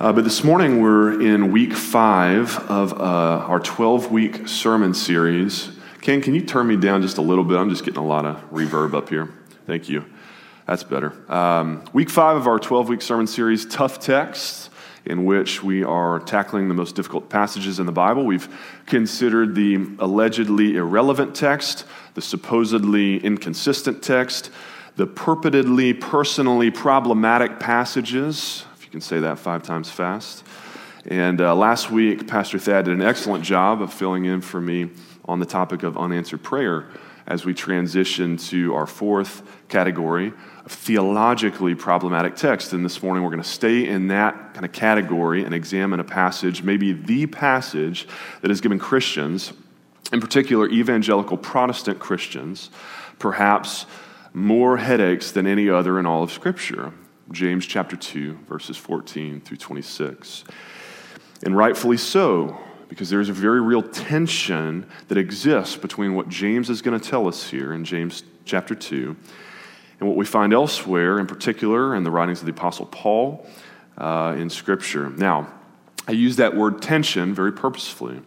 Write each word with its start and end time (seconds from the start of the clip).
Uh, 0.00 0.10
but 0.14 0.24
this 0.24 0.42
morning 0.42 0.80
we're 0.80 1.20
in 1.20 1.52
week 1.52 1.74
five 1.74 2.56
of 2.70 2.94
uh, 2.94 3.04
our 3.04 3.60
12 3.60 4.10
week 4.10 4.48
sermon 4.48 4.94
series. 4.94 5.72
Ken, 6.00 6.22
can 6.22 6.34
you 6.34 6.40
turn 6.40 6.66
me 6.66 6.76
down 6.76 7.02
just 7.02 7.18
a 7.18 7.20
little 7.20 7.44
bit? 7.44 7.58
I'm 7.58 7.68
just 7.68 7.84
getting 7.84 8.02
a 8.02 8.06
lot 8.06 8.24
of 8.24 8.36
reverb 8.50 8.94
up 8.94 9.10
here. 9.10 9.28
Thank 9.66 9.90
you. 9.90 10.06
That's 10.66 10.84
better. 10.84 11.12
Um, 11.30 11.84
week 11.92 12.08
five 12.08 12.38
of 12.38 12.46
our 12.46 12.58
12 12.58 12.88
week 12.88 13.02
sermon 13.02 13.26
series, 13.26 13.66
Tough 13.66 14.00
Texts, 14.00 14.70
in 15.04 15.26
which 15.26 15.62
we 15.62 15.84
are 15.84 16.18
tackling 16.20 16.68
the 16.68 16.74
most 16.74 16.96
difficult 16.96 17.28
passages 17.28 17.78
in 17.78 17.84
the 17.84 17.92
Bible. 17.92 18.24
We've 18.24 18.48
considered 18.86 19.54
the 19.54 19.86
allegedly 19.98 20.76
irrelevant 20.76 21.34
text, 21.34 21.84
the 22.14 22.22
supposedly 22.22 23.18
inconsistent 23.18 24.02
text, 24.02 24.48
the 24.96 25.06
purportedly 25.06 26.00
personally 26.00 26.70
problematic 26.70 27.60
passages, 27.60 28.64
you 28.90 28.94
can 28.94 29.00
say 29.02 29.20
that 29.20 29.38
five 29.38 29.62
times 29.62 29.88
fast. 29.88 30.42
And 31.06 31.40
uh, 31.40 31.54
last 31.54 31.92
week, 31.92 32.26
Pastor 32.26 32.58
Thad 32.58 32.86
did 32.86 32.94
an 32.94 33.02
excellent 33.02 33.44
job 33.44 33.80
of 33.80 33.94
filling 33.94 34.24
in 34.24 34.40
for 34.40 34.60
me 34.60 34.90
on 35.26 35.38
the 35.38 35.46
topic 35.46 35.84
of 35.84 35.96
unanswered 35.96 36.42
prayer 36.42 36.88
as 37.24 37.44
we 37.44 37.54
transition 37.54 38.36
to 38.36 38.74
our 38.74 38.88
fourth 38.88 39.42
category 39.68 40.32
of 40.64 40.72
theologically 40.72 41.76
problematic 41.76 42.34
text. 42.34 42.72
And 42.72 42.84
this 42.84 43.00
morning, 43.00 43.22
we're 43.22 43.30
going 43.30 43.40
to 43.40 43.48
stay 43.48 43.86
in 43.86 44.08
that 44.08 44.54
kind 44.54 44.64
of 44.64 44.72
category 44.72 45.44
and 45.44 45.54
examine 45.54 46.00
a 46.00 46.04
passage, 46.04 46.64
maybe 46.64 46.92
the 46.92 47.26
passage 47.26 48.08
that 48.40 48.50
has 48.50 48.60
given 48.60 48.80
Christians, 48.80 49.52
in 50.12 50.20
particular 50.20 50.68
evangelical 50.68 51.36
Protestant 51.36 52.00
Christians, 52.00 52.70
perhaps 53.20 53.86
more 54.34 54.78
headaches 54.78 55.30
than 55.30 55.46
any 55.46 55.70
other 55.70 56.00
in 56.00 56.06
all 56.06 56.24
of 56.24 56.32
Scripture. 56.32 56.92
James 57.32 57.66
chapter 57.66 57.96
2, 57.96 58.38
verses 58.48 58.76
14 58.76 59.40
through 59.40 59.56
26. 59.56 60.44
And 61.44 61.56
rightfully 61.56 61.96
so, 61.96 62.58
because 62.88 63.08
there's 63.08 63.28
a 63.28 63.32
very 63.32 63.60
real 63.60 63.82
tension 63.82 64.86
that 65.08 65.16
exists 65.16 65.76
between 65.76 66.14
what 66.14 66.28
James 66.28 66.68
is 66.68 66.82
going 66.82 66.98
to 66.98 67.08
tell 67.08 67.28
us 67.28 67.48
here 67.48 67.72
in 67.72 67.84
James 67.84 68.24
chapter 68.44 68.74
2 68.74 69.16
and 70.00 70.08
what 70.08 70.16
we 70.16 70.24
find 70.24 70.52
elsewhere, 70.52 71.18
in 71.18 71.26
particular 71.26 71.94
in 71.94 72.02
the 72.02 72.10
writings 72.10 72.40
of 72.40 72.46
the 72.46 72.52
Apostle 72.52 72.86
Paul 72.86 73.46
uh, 73.96 74.34
in 74.36 74.50
Scripture. 74.50 75.10
Now, 75.10 75.52
I 76.08 76.12
use 76.12 76.36
that 76.36 76.56
word 76.56 76.82
tension 76.82 77.34
very 77.34 77.52
purposefully. 77.52 78.20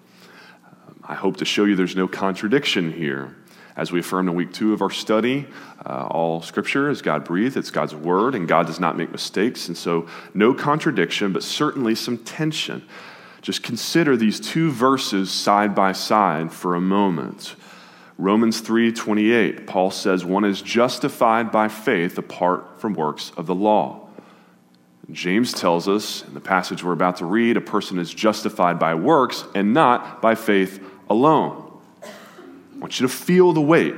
I 1.03 1.15
hope 1.15 1.37
to 1.37 1.45
show 1.45 1.65
you 1.65 1.75
there's 1.75 1.97
no 1.97 2.07
contradiction 2.07 2.93
here. 2.93 3.35
As 3.75 3.91
we 3.91 3.99
affirmed 3.99 4.29
in 4.29 4.35
week 4.35 4.53
two 4.53 4.73
of 4.73 4.81
our 4.81 4.91
study, 4.91 5.47
uh, 5.83 6.07
all 6.09 6.41
scripture 6.41 6.89
is 6.89 7.01
God 7.01 7.23
breathed, 7.23 7.57
it's 7.57 7.71
God's 7.71 7.95
word, 7.95 8.35
and 8.35 8.47
God 8.47 8.67
does 8.67 8.79
not 8.79 8.97
make 8.97 9.11
mistakes. 9.11 9.67
And 9.67 9.75
so, 9.75 10.07
no 10.33 10.53
contradiction, 10.53 11.33
but 11.33 11.43
certainly 11.43 11.95
some 11.95 12.19
tension. 12.19 12.87
Just 13.41 13.63
consider 13.63 14.15
these 14.15 14.39
two 14.39 14.71
verses 14.71 15.31
side 15.31 15.73
by 15.73 15.91
side 15.91 16.53
for 16.53 16.75
a 16.75 16.81
moment. 16.81 17.55
Romans 18.19 18.61
3:28 18.61 19.65
Paul 19.65 19.89
says 19.89 20.23
one 20.23 20.45
is 20.45 20.61
justified 20.61 21.51
by 21.51 21.67
faith 21.67 22.17
apart 22.19 22.79
from 22.79 22.93
works 22.93 23.31
of 23.35 23.47
the 23.47 23.55
law. 23.55 24.07
James 25.11 25.51
tells 25.51 25.87
us 25.87 26.23
in 26.25 26.35
the 26.35 26.39
passage 26.39 26.83
we're 26.83 26.93
about 26.93 27.17
to 27.17 27.25
read 27.25 27.57
a 27.57 27.61
person 27.61 27.97
is 27.99 28.13
justified 28.13 28.79
by 28.79 28.93
works 28.93 29.43
and 29.55 29.73
not 29.73 30.21
by 30.21 30.35
faith 30.35 30.79
alone 31.09 31.72
want 32.83 32.99
you 32.99 33.07
to 33.07 33.13
feel 33.13 33.53
the 33.53 33.61
weight 33.61 33.95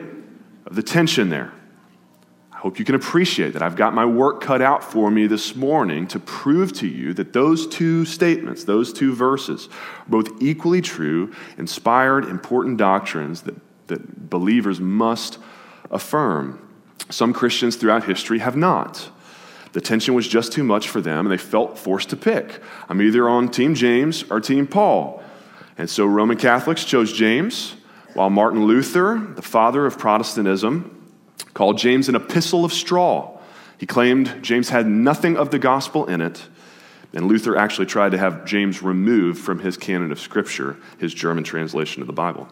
of 0.68 0.76
the 0.76 0.84
tension 0.84 1.30
there. 1.30 1.52
I 2.54 2.58
hope 2.58 2.78
you 2.78 2.86
can 2.86 2.94
appreciate 2.94 3.54
that 3.54 3.64
I've 3.64 3.76
got 3.76 3.96
my 3.96 4.06
work 4.06 4.42
cut 4.42 4.62
out 4.62 4.84
for 4.84 5.10
me 5.10 5.26
this 5.26 5.56
morning 5.56 6.06
to 6.10 6.20
prove 6.20 6.72
to 6.74 6.88
you 6.88 7.12
that 7.16 7.34
those 7.34 7.66
two 7.66 8.06
statements, 8.06 8.64
those 8.64 8.94
two 8.94 9.16
verses, 9.16 9.70
are 10.02 10.06
both 10.08 10.40
equally 10.40 10.82
true, 10.82 11.34
inspired, 11.58 12.26
important 12.26 12.78
doctrines 12.78 13.42
that, 13.42 13.56
that 13.88 14.30
believers 14.30 14.80
must 14.80 15.40
affirm. 15.90 16.62
Some 17.10 17.34
Christians 17.34 17.78
throughout 17.78 18.04
history 18.04 18.38
have 18.38 18.56
not. 18.56 19.10
The 19.72 19.82
tension 19.82 20.14
was 20.14 20.28
just 20.28 20.52
too 20.52 20.64
much 20.64 20.90
for 20.90 21.02
them, 21.02 21.26
and 21.26 21.32
they 21.32 21.38
felt 21.38 21.80
forced 21.80 22.10
to 22.10 22.16
pick. 22.16 22.62
I'm 22.88 23.02
either 23.02 23.28
on 23.28 23.50
Team 23.50 23.74
James 23.74 24.26
or 24.30 24.40
Team 24.40 24.68
Paul. 24.68 25.24
And 25.76 25.90
so 25.90 26.06
Roman 26.06 26.38
Catholics 26.38 26.86
chose 26.86 27.12
James, 27.12 27.76
while 28.16 28.30
Martin 28.30 28.66
Luther, 28.66 29.22
the 29.36 29.42
father 29.42 29.86
of 29.86 30.00
Protestantism, 30.00 31.14
called 31.54 31.78
James 31.78 32.08
an 32.08 32.16
epistle 32.16 32.64
of 32.64 32.72
straw. 32.72 33.38
He 33.78 33.86
claimed 33.86 34.42
James 34.42 34.70
had 34.70 34.88
nothing 34.88 35.36
of 35.36 35.52
the 35.52 35.60
gospel 35.60 36.06
in 36.06 36.22
it, 36.22 36.48
and 37.14 37.28
Luther 37.28 37.58
actually 37.58 37.88
tried 37.88 38.14
to 38.14 38.18
have 38.18 38.46
James 38.46 38.82
removed 38.82 39.40
from 39.40 39.60
his 39.60 39.76
canon 39.76 40.14
of 40.14 40.20
Scripture, 40.20 40.78
his 40.98 41.14
German 41.14 41.44
translation 41.44 42.02
of 42.02 42.08
the 42.08 42.14
Bible. 42.14 42.48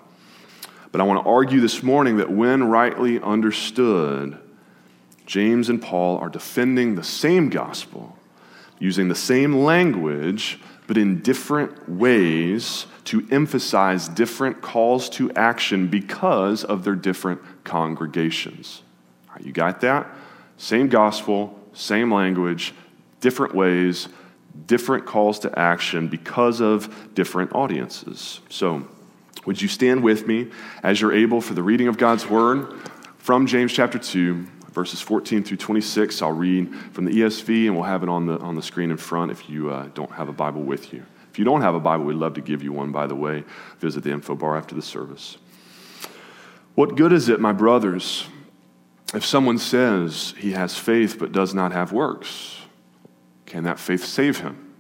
But 0.92 1.00
I 1.00 1.06
want 1.06 1.24
to 1.24 1.30
argue 1.30 1.62
this 1.62 1.82
morning 1.82 2.18
that 2.18 2.30
when 2.30 2.66
rightly 2.66 3.22
understood, 3.22 4.38
James 5.26 5.70
and 5.70 5.82
Paul 5.82 6.18
are 6.18 6.30
defending 6.30 6.96
the 6.96 7.04
same 7.06 7.50
gospel, 7.50 8.18
using 8.80 9.08
the 9.08 9.16
same 9.16 9.64
language, 9.64 10.60
but 10.88 10.98
in 10.98 11.22
different 11.22 11.90
ways 11.90 12.86
to 13.06 13.26
emphasize 13.32 14.08
different 14.08 14.62
calls 14.62 15.10
to 15.10 15.32
action 15.34 15.88
because 15.88 16.64
of 16.64 16.84
their 16.84 16.96
different 16.96 17.42
congregations. 17.64 18.82
you 19.42 19.52
got 19.52 19.82
that? 19.82 20.08
Same 20.58 20.88
gospel, 20.88 21.60
same 21.74 22.14
language, 22.14 22.74
different 23.20 23.56
ways, 23.56 24.08
different 24.68 25.06
calls 25.06 25.40
to 25.40 25.60
action 25.60 26.08
because 26.08 26.62
of 26.62 27.14
different 27.14 27.54
audiences. 27.54 28.40
So, 28.50 28.88
would 29.46 29.62
you 29.62 29.68
stand 29.68 30.04
with 30.04 30.26
me 30.26 30.52
as 30.84 31.02
you're 31.02 31.14
able 31.14 31.42
for 31.42 31.54
the 31.54 31.64
reading 31.64 31.88
of 31.88 31.98
God's 31.98 32.30
word 32.30 32.74
from 33.18 33.46
James 33.46 33.74
chapter 33.74 34.00
2, 34.00 34.46
verses 34.74 35.02
14 35.02 35.44
through 35.44 35.58
26? 35.58 36.22
I'll 36.22 36.32
read 36.32 36.74
from 36.92 37.06
the 37.06 37.12
ESV 37.12 37.68
and 37.68 37.76
we'll 37.76 37.86
have 37.86 38.04
it 38.04 38.10
on 38.10 38.26
the, 38.26 38.38
on 38.40 38.56
the 38.56 38.62
screen 38.62 38.92
in 38.92 38.98
front 38.98 39.32
if 39.32 39.50
you 39.50 39.70
uh, 39.70 39.88
don't 39.94 40.12
have 40.12 40.30
a 40.30 40.34
Bible 40.34 40.62
with 40.62 40.94
you. 40.94 41.06
If 41.32 41.40
you 41.40 41.46
don't 41.46 41.62
have 41.62 41.76
a 41.76 41.80
Bible, 41.80 42.06
we'd 42.06 42.16
love 42.16 42.36
to 42.36 42.42
give 42.42 42.62
you 42.62 42.72
one, 42.72 42.92
by 42.92 43.08
the 43.08 43.16
way. 43.16 43.44
Visit 43.80 44.04
the 44.04 44.12
info 44.12 44.36
bar 44.36 44.58
after 44.58 44.76
the 44.76 44.82
service. 44.82 45.38
What 46.76 46.96
good 46.96 47.14
is 47.14 47.30
it, 47.30 47.40
my 47.40 47.54
brothers, 47.54 48.28
if 49.14 49.26
someone 49.26 49.60
says 49.60 50.34
he 50.38 50.52
has 50.52 50.78
faith 50.78 51.18
but 51.20 51.32
does 51.32 51.54
not 51.54 51.72
have 51.72 51.92
works? 51.92 52.60
Can 53.46 53.64
that 53.64 53.80
faith 53.80 54.04
save 54.04 54.40
him? 54.40 54.74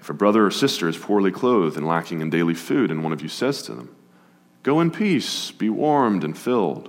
If 0.00 0.10
a 0.10 0.14
brother 0.14 0.44
or 0.44 0.50
sister 0.50 0.88
is 0.88 0.98
poorly 0.98 1.30
clothed 1.30 1.76
and 1.76 1.86
lacking 1.86 2.20
in 2.20 2.30
daily 2.30 2.54
food, 2.54 2.90
and 2.90 3.04
one 3.04 3.12
of 3.12 3.22
you 3.22 3.28
says 3.28 3.62
to 3.62 3.72
them, 3.72 3.94
Go 4.64 4.80
in 4.80 4.90
peace, 4.90 5.52
be 5.52 5.68
warmed 5.68 6.24
and 6.24 6.36
filled, 6.36 6.88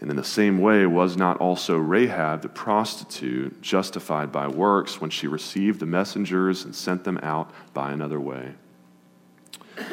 And 0.00 0.10
in 0.10 0.16
the 0.16 0.24
same 0.24 0.60
way, 0.60 0.86
was 0.86 1.16
not 1.16 1.38
also 1.38 1.76
Rahab 1.76 2.42
the 2.42 2.48
prostitute 2.48 3.60
justified 3.60 4.30
by 4.30 4.46
works 4.46 5.00
when 5.00 5.10
she 5.10 5.26
received 5.26 5.80
the 5.80 5.86
messengers 5.86 6.64
and 6.64 6.74
sent 6.74 7.02
them 7.04 7.18
out 7.22 7.50
by 7.74 7.90
another 7.90 8.20
way? 8.20 8.54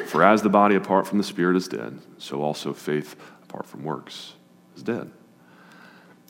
For 0.06 0.22
as 0.22 0.42
the 0.42 0.48
body 0.48 0.76
apart 0.76 1.06
from 1.06 1.18
the 1.18 1.24
spirit 1.24 1.56
is 1.56 1.66
dead, 1.68 1.98
so 2.18 2.42
also 2.42 2.72
faith 2.72 3.16
apart 3.42 3.66
from 3.66 3.82
works 3.82 4.34
is 4.76 4.82
dead. 4.82 5.10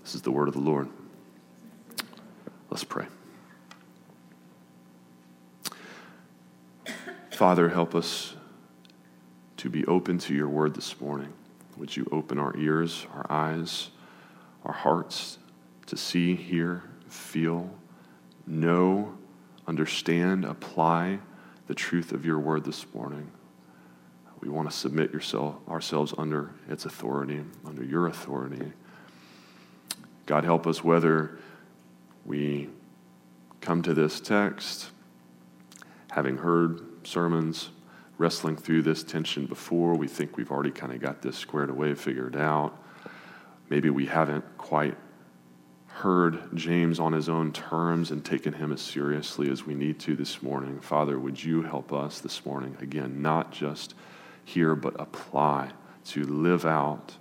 This 0.03 0.15
is 0.15 0.23
the 0.23 0.31
word 0.31 0.49
of 0.49 0.55
the 0.55 0.61
Lord. 0.61 0.89
Let's 2.71 2.85
pray. 2.85 3.07
Father, 7.31 7.69
help 7.69 7.95
us 7.95 8.35
to 9.59 9.69
be 9.69 9.85
open 9.87 10.19
to 10.21 10.35
your 10.35 10.49
word 10.49 10.75
this 10.75 10.99
morning. 11.01 11.33
Would 11.77 11.97
you 11.97 12.07
open 12.11 12.39
our 12.39 12.57
ears, 12.57 13.07
our 13.15 13.27
eyes, 13.31 13.91
our 14.65 14.73
hearts 14.73 15.39
to 15.87 15.97
see, 15.97 16.35
hear, 16.35 16.83
feel, 17.09 17.71
know, 18.47 19.17
understand, 19.67 20.45
apply 20.45 21.19
the 21.67 21.75
truth 21.75 22.13
of 22.13 22.25
your 22.25 22.39
word 22.39 22.65
this 22.65 22.87
morning? 22.95 23.31
We 24.41 24.49
want 24.49 24.71
to 24.71 24.77
submit 24.77 25.13
yourself, 25.13 25.57
ourselves 25.69 26.15
under 26.17 26.53
its 26.69 26.85
authority, 26.85 27.43
under 27.65 27.85
your 27.85 28.07
authority. 28.07 28.73
God, 30.27 30.45
help 30.45 30.67
us 30.67 30.85
whether 30.85 31.39
we 32.25 32.69
come 33.61 33.83
to 33.83 33.95
this 33.95 34.21
text 34.21 34.91
having 36.17 36.39
heard 36.39 36.81
sermons, 37.05 37.71
wrestling 38.19 38.57
through 38.57 38.83
this 38.83 39.03
tension 39.03 39.47
before. 39.47 39.95
We 39.95 40.09
think 40.09 40.37
we've 40.37 40.51
already 40.51 40.71
kind 40.71 40.93
of 40.93 41.01
got 41.01 41.23
this 41.23 41.37
squared 41.37 41.71
away, 41.71 41.95
figured 41.95 42.37
out. 42.37 42.77
Maybe 43.69 43.91
we 43.91 44.07
haven't 44.07 44.45
quite 44.59 44.97
heard 45.87 46.55
James 46.55 47.01
on 47.01 47.13
his 47.13 47.29
own 47.29 47.53
terms 47.53 48.11
and 48.11 48.23
taken 48.25 48.53
him 48.53 48.71
as 48.71 48.83
seriously 48.83 49.51
as 49.51 49.65
we 49.65 49.75
need 49.75 49.99
to 49.99 50.15
this 50.15 50.43
morning. 50.43 50.79
Father, 50.81 51.19
would 51.19 51.43
you 51.43 51.63
help 51.63 51.93
us 51.93 52.21
this 52.21 52.45
morning? 52.45 52.77
Again, 52.81 53.23
not 53.23 53.51
just 53.51 53.95
hear, 54.45 54.75
but 54.75 54.95
apply 55.01 55.71
to 56.05 56.23
live 56.25 56.67
out 56.67 57.17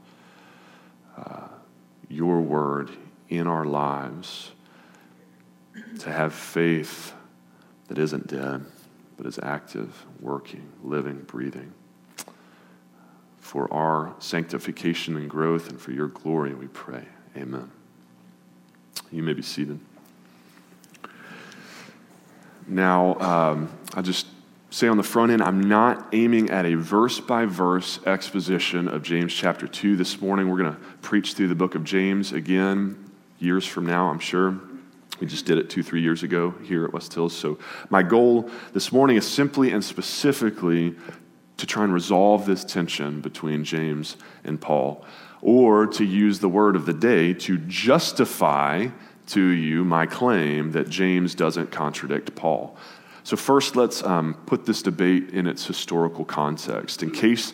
uh, 1.18 1.48
your 2.10 2.42
word 2.42 2.92
in 3.30 3.48
our 3.48 3.66
lives, 3.66 4.52
to 6.00 6.12
have 6.12 6.34
faith 6.34 7.14
that 7.88 7.98
isn't 7.98 8.28
dead, 8.28 8.66
but 9.18 9.26
is 9.26 9.40
active, 9.42 10.06
working, 10.20 10.68
living, 10.84 11.22
breathing. 11.28 11.74
For 13.40 13.72
our 13.72 14.16
sanctification 14.20 15.16
and 15.16 15.30
growth 15.30 15.70
and 15.70 15.80
for 15.80 15.92
your 15.92 16.08
glory, 16.08 16.54
we 16.54 16.68
pray. 16.68 17.06
Amen. 17.38 17.72
You 19.12 19.24
may 19.24 19.34
be 19.34 19.42
seated. 19.42 19.80
Now, 22.68 23.20
um, 23.20 23.78
I 23.94 24.02
just 24.02 24.26
say 24.72 24.88
on 24.88 24.98
the 24.98 25.04
front 25.04 25.32
end, 25.32 25.42
I'm 25.42 25.62
not 25.62 26.08
aiming 26.12 26.50
at 26.50 26.66
a 26.66 26.76
verse 26.76 27.20
by 27.20 27.46
verse 27.46 28.00
exposition 28.06 28.88
of 28.88 29.04
James 29.04 29.34
chapter 29.34 29.68
2 29.68 29.96
this 29.96 30.20
morning. 30.20 30.50
We're 30.50 30.58
going 30.58 30.74
to 30.74 30.80
preach 31.02 31.34
through 31.34 31.50
the 31.50 31.56
book 31.56 31.76
of 31.76 31.84
James 31.84 32.34
again 32.34 33.12
years 33.40 33.66
from 33.66 33.86
now, 33.86 34.10
I'm 34.10 34.20
sure. 34.20 34.60
We 35.20 35.28
just 35.28 35.46
did 35.46 35.58
it 35.58 35.70
two, 35.70 35.84
three 35.84 36.02
years 36.02 36.24
ago 36.24 36.54
here 36.64 36.84
at 36.86 36.94
West 36.94 37.14
Hills. 37.14 37.36
So, 37.36 37.58
my 37.90 38.04
goal 38.04 38.50
this 38.74 38.92
morning 38.92 39.18
is 39.18 39.28
simply 39.28 39.72
and 39.72 39.84
specifically 39.84 40.96
to 41.58 41.66
try 41.66 41.84
and 41.86 41.94
resolve 41.94 42.46
this 42.46 42.66
tension 42.66 43.22
between 43.22 43.64
James 43.64 44.18
and 44.44 44.60
Paul, 44.60 45.06
or 45.42 45.88
to 45.88 46.04
use 46.04 46.40
the 46.40 46.50
word 46.50 46.76
of 46.76 46.86
the 46.86 46.94
day 46.94 47.34
to 47.34 47.58
justify 47.60 48.88
to 49.28 49.42
you 49.42 49.86
my 49.86 50.06
claim 50.06 50.72
that 50.72 50.90
James 50.90 51.34
doesn't 51.34 51.72
contradict 51.72 52.36
Paul. 52.36 52.78
So, 53.24 53.36
first, 53.38 53.76
let's 53.76 54.04
um, 54.04 54.36
put 54.46 54.66
this 54.66 54.82
debate 54.82 55.30
in 55.32 55.48
its 55.48 55.66
historical 55.66 56.26
context. 56.26 57.02
In 57.04 57.10
case 57.10 57.54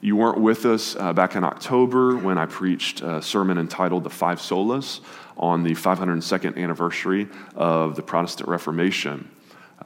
you 0.00 0.16
weren't 0.16 0.40
with 0.40 0.64
us 0.64 0.94
uh, 0.96 1.12
back 1.12 1.34
in 1.34 1.44
October 1.44 2.16
when 2.16 2.38
I 2.38 2.46
preached 2.46 3.00
a 3.00 3.20
sermon 3.20 3.58
entitled 3.58 4.04
The 4.04 4.10
Five 4.10 4.38
Solas 4.38 5.00
on 5.36 5.62
the 5.62 5.72
502nd 5.72 6.56
anniversary 6.56 7.28
of 7.54 7.96
the 7.96 8.02
Protestant 8.02 8.48
Reformation. 8.48 9.30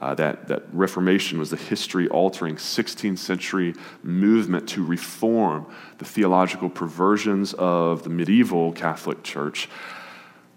Uh, 0.01 0.13
that, 0.15 0.47
that 0.47 0.63
Reformation 0.73 1.37
was 1.37 1.51
the 1.51 1.57
history 1.57 2.07
altering 2.09 2.55
16th 2.55 3.19
century 3.19 3.75
movement 4.01 4.67
to 4.69 4.83
reform 4.83 5.65
the 5.99 6.05
theological 6.05 6.69
perversions 6.69 7.53
of 7.53 8.03
the 8.03 8.09
medieval 8.09 8.71
Catholic 8.73 9.23
Church 9.23 9.69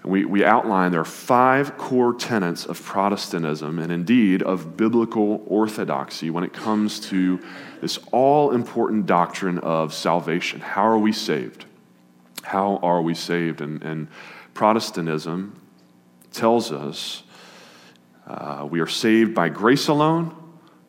we, 0.06 0.24
we 0.24 0.44
outline 0.44 0.92
there 0.92 1.00
are 1.00 1.04
five 1.04 1.76
core 1.76 2.14
tenets 2.14 2.64
of 2.64 2.80
Protestantism 2.80 3.80
and 3.80 3.90
indeed 3.90 4.40
of 4.40 4.76
biblical 4.76 5.42
orthodoxy 5.46 6.30
when 6.30 6.44
it 6.44 6.52
comes 6.52 7.00
to 7.10 7.40
this 7.80 7.98
all 8.12 8.52
important 8.52 9.06
doctrine 9.06 9.58
of 9.58 9.92
salvation. 9.92 10.60
How 10.60 10.86
are 10.86 10.98
we 10.98 11.12
saved? 11.12 11.64
How 12.44 12.78
are 12.84 13.02
we 13.02 13.14
saved? 13.14 13.60
And, 13.60 13.82
and 13.82 14.06
Protestantism 14.54 15.60
tells 16.30 16.70
us 16.70 17.24
uh, 18.28 18.66
we 18.70 18.78
are 18.78 18.86
saved 18.86 19.34
by 19.34 19.48
grace 19.48 19.88
alone, 19.88 20.36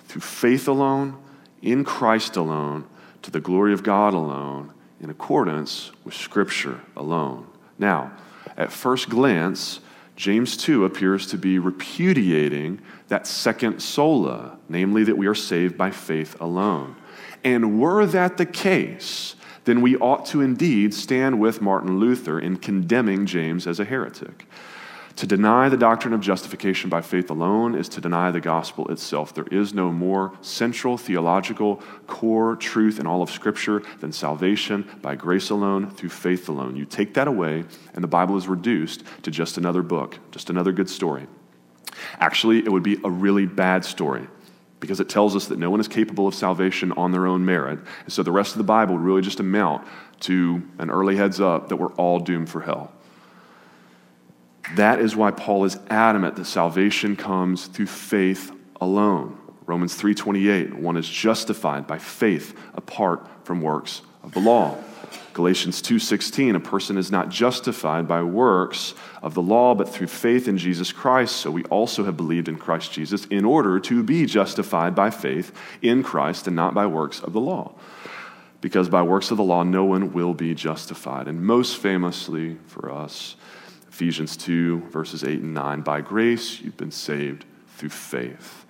through 0.06 0.22
faith 0.22 0.68
alone, 0.68 1.18
in 1.64 1.84
Christ 1.84 2.36
alone, 2.36 2.86
to 3.24 3.32
the 3.32 3.40
glory 3.40 3.74
of 3.74 3.82
God 3.82 4.14
alone, 4.14 4.72
in 5.02 5.10
accordance 5.10 5.92
with 6.04 6.14
Scripture 6.14 6.82
alone. 6.96 7.48
Now, 7.80 8.12
at 8.56 8.72
first 8.72 9.10
glance, 9.10 9.80
James 10.16 10.58
2 10.58 10.86
appears 10.86 11.28
to 11.28 11.38
be 11.38 11.60
repudiating 11.60 12.82
that 13.08 13.28
second 13.28 13.80
sola, 13.80 14.58
namely 14.68 15.04
that 15.04 15.18
we 15.18 15.28
are 15.28 15.36
saved 15.36 15.78
by 15.78 15.92
faith 15.92 16.40
alone. 16.42 16.96
And 17.44 17.80
were 17.80 18.06
that 18.08 18.38
the 18.38 18.46
case, 18.46 19.36
then 19.66 19.82
we 19.82 19.96
ought 19.98 20.26
to 20.28 20.42
indeed 20.42 20.94
stand 20.94 21.40
with 21.40 21.62
Martin 21.62 22.00
Luther 22.00 22.40
in 22.40 22.58
condemning 22.58 23.26
James 23.26 23.68
as 23.68 23.80
a 23.80 23.86
heretic. 23.86 24.48
To 25.18 25.26
deny 25.26 25.68
the 25.68 25.78
doctrine 25.78 26.14
of 26.14 26.22
justification 26.22 26.92
by 26.92 27.02
faith 27.02 27.32
alone 27.32 27.74
is 27.74 27.90
to 27.90 28.02
deny 28.02 28.30
the 28.30 28.40
gospel 28.40 28.88
itself. 28.90 29.34
There 29.34 29.48
is 29.50 29.74
no 29.74 29.92
more 29.92 30.34
central 30.42 30.96
theological 30.96 31.82
core 32.06 32.56
truth 32.56 33.00
in 33.00 33.08
all 33.08 33.24
of 33.24 33.32
Scripture 33.32 33.82
than 34.00 34.12
salvation 34.12 34.88
by 35.02 35.16
grace 35.16 35.50
alone, 35.50 35.90
through 35.90 36.10
faith 36.10 36.48
alone. 36.50 36.76
You 36.76 36.86
take 36.86 37.16
that 37.16 37.28
away, 37.28 37.66
and 37.96 38.04
the 38.04 38.08
Bible 38.08 38.38
is 38.38 38.48
reduced 38.48 39.04
to 39.24 39.32
just 39.32 39.58
another 39.58 39.82
book, 39.82 40.20
just 40.30 40.52
another 40.52 40.72
good 40.72 40.88
story. 40.88 41.26
Actually, 42.20 42.60
it 42.60 42.72
would 42.72 42.84
be 42.84 43.00
a 43.04 43.10
really 43.10 43.48
bad 43.48 43.84
story 43.84 44.28
because 44.80 45.00
it 45.00 45.10
tells 45.10 45.36
us 45.36 45.48
that 45.48 45.58
no 45.58 45.72
one 45.72 45.80
is 45.80 45.88
capable 45.88 46.28
of 46.28 46.36
salvation 46.36 46.92
on 46.92 47.12
their 47.12 47.26
own 47.26 47.44
merit. 47.44 47.80
And 48.04 48.14
so 48.14 48.22
the 48.22 48.32
rest 48.32 48.52
of 48.52 48.60
the 48.60 48.66
Bible 48.66 48.94
would 48.94 49.04
really 49.04 49.24
just 49.24 49.40
amount 49.40 49.88
to 50.20 50.62
an 50.78 50.92
early 50.92 51.16
heads 51.16 51.42
up 51.42 51.70
that 51.70 51.78
we're 51.78 51.94
all 51.94 52.20
doomed 52.20 52.50
for 52.52 52.62
hell. 52.62 52.94
That 54.76 55.00
is 55.00 55.16
why 55.16 55.32
Paul 55.32 55.66
is 55.66 55.78
adamant 55.90 56.36
that 56.36 56.46
salvation 56.46 57.16
comes 57.16 57.68
through 57.68 57.88
faith 57.88 58.52
alone. 58.82 59.38
Romans 59.66 59.96
3:28, 59.96 60.76
one 60.76 60.98
is 60.98 61.08
justified 61.08 61.88
by 61.88 61.98
faith 61.98 62.58
apart 62.74 63.28
from 63.44 63.62
works 63.62 64.02
of 64.24 64.34
the 64.34 64.40
law. 64.40 64.78
Galatians 65.34 65.82
2:16, 65.82 66.56
a 66.56 66.60
person 66.60 66.98
is 66.98 67.12
not 67.12 67.30
justified 67.30 68.08
by 68.08 68.24
works 68.24 68.94
of 69.22 69.34
the 69.34 69.42
law 69.42 69.76
but 69.76 69.88
through 69.88 70.08
faith 70.08 70.48
in 70.48 70.58
Jesus 70.58 70.92
Christ. 70.92 71.36
So 71.36 71.52
we 71.52 71.64
also 71.66 72.06
have 72.06 72.18
believed 72.18 72.48
in 72.48 72.58
Christ 72.58 72.92
Jesus 72.92 73.26
in 73.26 73.46
order 73.46 73.80
to 73.80 74.04
be 74.04 74.26
justified 74.26 74.96
by 74.96 75.10
faith 75.12 75.52
in 75.82 76.02
Christ 76.02 76.48
and 76.48 76.56
not 76.56 76.74
by 76.74 76.88
works 76.88 77.20
of 77.20 77.34
the 77.34 77.40
law. 77.40 77.74
Because 78.62 78.90
by 78.90 79.04
works 79.04 79.30
of 79.32 79.38
the 79.38 79.44
law 79.44 79.64
no 79.64 79.86
one 79.86 80.12
will 80.12 80.34
be 80.34 80.56
justified. 80.56 81.28
And 81.28 81.46
most 81.46 81.78
famously 81.78 82.58
for 82.66 82.92
us, 82.92 83.36
Ephesians 83.98 84.38
2, 84.38 84.90
verses 84.92 85.24
8 85.24 85.42
and 85.42 85.56
9. 85.56 85.82
By 85.82 86.02
grace, 86.02 86.62
you've 86.62 86.78
been 86.78 86.92
saved 86.92 87.46
through 87.78 87.90
faith. 87.90 88.64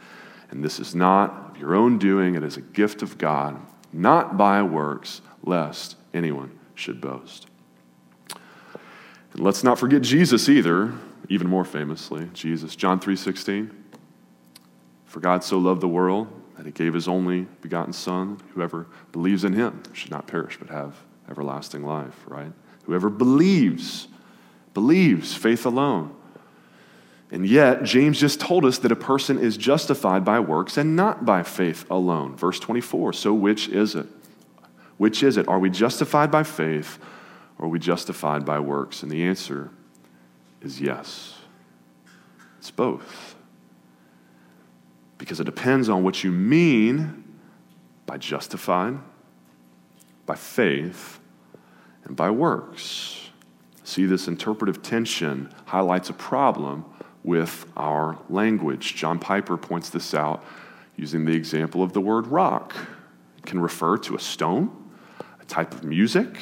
And 0.51 0.63
this 0.63 0.79
is 0.79 0.95
not 0.95 1.49
of 1.49 1.57
your 1.57 1.75
own 1.75 1.97
doing, 1.97 2.35
it 2.35 2.45
is 2.45 2.55
a 2.55 2.61
gift 2.61 3.01
of 3.01 3.17
God, 3.17 3.59
not 3.91 4.37
by 4.37 4.63
works, 4.63 5.19
lest 5.43 5.97
anyone 6.13 6.57
should 6.75 7.01
boast. 7.01 7.47
And 9.33 9.41
let's 9.41 9.65
not 9.65 9.77
forget 9.77 10.01
Jesus 10.01 10.47
either, 10.47 10.93
even 11.27 11.49
more 11.49 11.65
famously, 11.65 12.29
Jesus. 12.33 12.73
John 12.73 12.97
3:16. 12.97 13.71
For 15.07 15.19
God 15.19 15.43
so 15.43 15.57
loved 15.57 15.81
the 15.81 15.89
world 15.89 16.29
that 16.55 16.65
he 16.65 16.71
gave 16.71 16.93
his 16.93 17.09
only 17.09 17.49
begotten 17.59 17.91
son, 17.91 18.37
whoever 18.53 18.87
believes 19.11 19.43
in 19.43 19.51
him 19.51 19.83
should 19.91 20.11
not 20.11 20.25
perish 20.25 20.57
but 20.57 20.69
have 20.69 20.95
everlasting 21.29 21.83
life, 21.83 22.23
right? 22.29 22.53
Whoever 22.85 23.09
believes 23.09 24.07
believes, 24.77 25.33
faith 25.33 25.65
alone. 25.65 26.15
And 27.31 27.47
yet, 27.47 27.81
James 27.81 28.19
just 28.19 28.39
told 28.39 28.63
us 28.63 28.77
that 28.77 28.91
a 28.91 28.95
person 28.95 29.39
is 29.39 29.57
justified 29.57 30.23
by 30.23 30.39
works 30.39 30.77
and 30.77 30.95
not 30.95 31.25
by 31.25 31.41
faith 31.41 31.89
alone. 31.89 32.35
Verse 32.35 32.59
24. 32.59 33.13
So, 33.13 33.33
which 33.33 33.69
is 33.69 33.95
it? 33.95 34.05
Which 34.97 35.23
is 35.23 35.35
it? 35.37 35.47
Are 35.47 35.57
we 35.57 35.71
justified 35.71 36.29
by 36.29 36.43
faith 36.43 36.99
or 37.57 37.65
are 37.65 37.69
we 37.69 37.79
justified 37.79 38.45
by 38.45 38.59
works? 38.59 39.01
And 39.01 39.11
the 39.11 39.23
answer 39.23 39.71
is 40.61 40.79
yes. 40.79 41.33
It's 42.59 42.69
both. 42.69 43.35
Because 45.17 45.39
it 45.39 45.45
depends 45.45 45.89
on 45.89 46.03
what 46.03 46.23
you 46.23 46.31
mean 46.31 47.23
by 48.05 48.17
justified, 48.17 48.99
by 50.27 50.35
faith, 50.35 51.19
and 52.03 52.15
by 52.15 52.29
works. 52.29 53.26
See, 53.87 54.05
this 54.05 54.27
interpretive 54.27 54.83
tension 54.83 55.49
highlights 55.65 56.09
a 56.09 56.13
problem 56.13 56.83
with 57.23 57.65
our 57.77 58.19
language. 58.29 58.95
John 58.95 59.17
Piper 59.17 59.55
points 59.55 59.89
this 59.89 60.13
out 60.13 60.43
using 60.97 61.23
the 61.23 61.31
example 61.31 61.81
of 61.81 61.93
the 61.93 62.01
word 62.01 62.27
rock. 62.27 62.75
It 63.37 63.45
can 63.45 63.61
refer 63.61 63.97
to 63.99 64.15
a 64.15 64.19
stone, 64.19 64.91
a 65.39 65.45
type 65.45 65.73
of 65.73 65.85
music, 65.85 66.37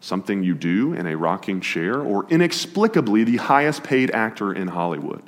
something 0.00 0.42
you 0.42 0.54
do 0.54 0.94
in 0.94 1.06
a 1.06 1.14
rocking 1.14 1.60
chair, 1.60 2.00
or 2.00 2.26
inexplicably 2.30 3.22
the 3.22 3.36
highest 3.36 3.84
paid 3.84 4.10
actor 4.12 4.54
in 4.54 4.68
Hollywood. 4.68 5.22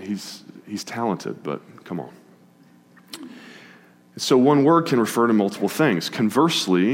He's, 0.00 0.42
he's 0.66 0.82
talented, 0.82 1.44
but 1.44 1.62
come 1.84 2.00
on. 2.00 2.10
So 4.16 4.36
one 4.36 4.64
word 4.64 4.86
can 4.86 4.98
refer 4.98 5.28
to 5.28 5.32
multiple 5.32 5.68
things. 5.68 6.10
Conversely, 6.10 6.90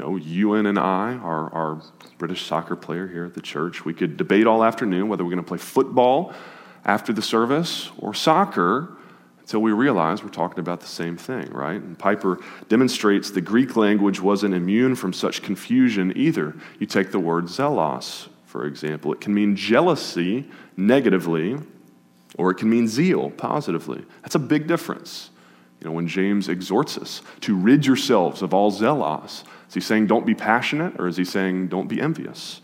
you 0.00 0.06
know, 0.06 0.16
Ewan 0.16 0.66
and 0.66 0.78
I, 0.78 1.14
our, 1.14 1.52
our 1.52 1.82
British 2.20 2.44
soccer 2.44 2.76
player 2.76 3.08
here 3.08 3.24
at 3.24 3.32
the 3.32 3.40
church, 3.40 3.84
we 3.84 3.94
could 3.94 4.18
debate 4.18 4.46
all 4.46 4.62
afternoon 4.62 5.08
whether 5.08 5.24
we're 5.24 5.30
going 5.30 5.42
to 5.42 5.48
play 5.48 5.58
football 5.58 6.34
after 6.84 7.14
the 7.14 7.22
service 7.22 7.90
or 7.98 8.12
soccer 8.14 8.96
until 9.40 9.60
we 9.60 9.72
realize 9.72 10.22
we're 10.22 10.28
talking 10.28 10.60
about 10.60 10.80
the 10.80 10.86
same 10.86 11.16
thing, 11.16 11.50
right? 11.50 11.80
And 11.80 11.98
Piper 11.98 12.38
demonstrates 12.68 13.30
the 13.30 13.40
Greek 13.40 13.74
language 13.74 14.20
wasn't 14.20 14.52
immune 14.52 14.94
from 14.94 15.14
such 15.14 15.42
confusion 15.42 16.12
either. 16.14 16.54
You 16.78 16.86
take 16.86 17.10
the 17.10 17.18
word 17.18 17.46
zelos, 17.46 18.28
for 18.44 18.66
example, 18.66 19.14
it 19.14 19.20
can 19.22 19.32
mean 19.32 19.56
jealousy 19.56 20.46
negatively, 20.76 21.56
or 22.36 22.50
it 22.50 22.56
can 22.56 22.68
mean 22.68 22.86
zeal 22.86 23.30
positively. 23.30 24.04
That's 24.20 24.34
a 24.34 24.40
big 24.40 24.66
difference. 24.66 25.30
You 25.80 25.88
know, 25.88 25.92
when 25.92 26.06
James 26.06 26.50
exhorts 26.50 26.98
us 26.98 27.22
to 27.40 27.56
rid 27.56 27.86
yourselves 27.86 28.42
of 28.42 28.52
all 28.52 28.70
zelos, 28.70 29.44
is 29.70 29.74
he 29.74 29.80
saying 29.80 30.08
don't 30.08 30.26
be 30.26 30.34
passionate 30.34 30.98
or 30.98 31.06
is 31.06 31.16
he 31.16 31.24
saying 31.24 31.68
don't 31.68 31.86
be 31.86 32.00
envious? 32.00 32.60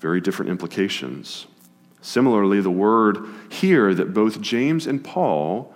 Very 0.00 0.18
different 0.18 0.50
implications. 0.50 1.46
Similarly, 2.00 2.62
the 2.62 2.70
word 2.70 3.18
here 3.50 3.92
that 3.92 4.14
both 4.14 4.40
James 4.40 4.86
and 4.86 5.04
Paul 5.04 5.74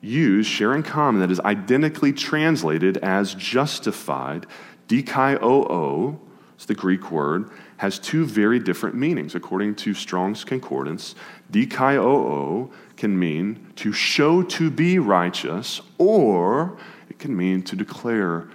use 0.00 0.44
share 0.44 0.74
in 0.74 0.82
common 0.82 1.20
that 1.20 1.30
is 1.30 1.38
identically 1.38 2.12
translated 2.12 2.96
as 2.96 3.34
justified, 3.34 4.46
dikaio, 4.88 6.18
it's 6.56 6.64
the 6.64 6.74
Greek 6.74 7.12
word, 7.12 7.48
has 7.76 8.00
two 8.00 8.24
very 8.24 8.58
different 8.58 8.96
meanings. 8.96 9.36
According 9.36 9.76
to 9.76 9.94
Strong's 9.94 10.42
Concordance, 10.42 11.14
dikaio 11.52 12.72
can 12.96 13.16
mean 13.16 13.72
to 13.76 13.92
show 13.92 14.42
to 14.42 14.68
be 14.68 14.98
righteous, 14.98 15.80
or 15.96 16.76
it 17.08 17.20
can 17.20 17.36
mean 17.36 17.62
to 17.62 17.76
declare 17.76 18.48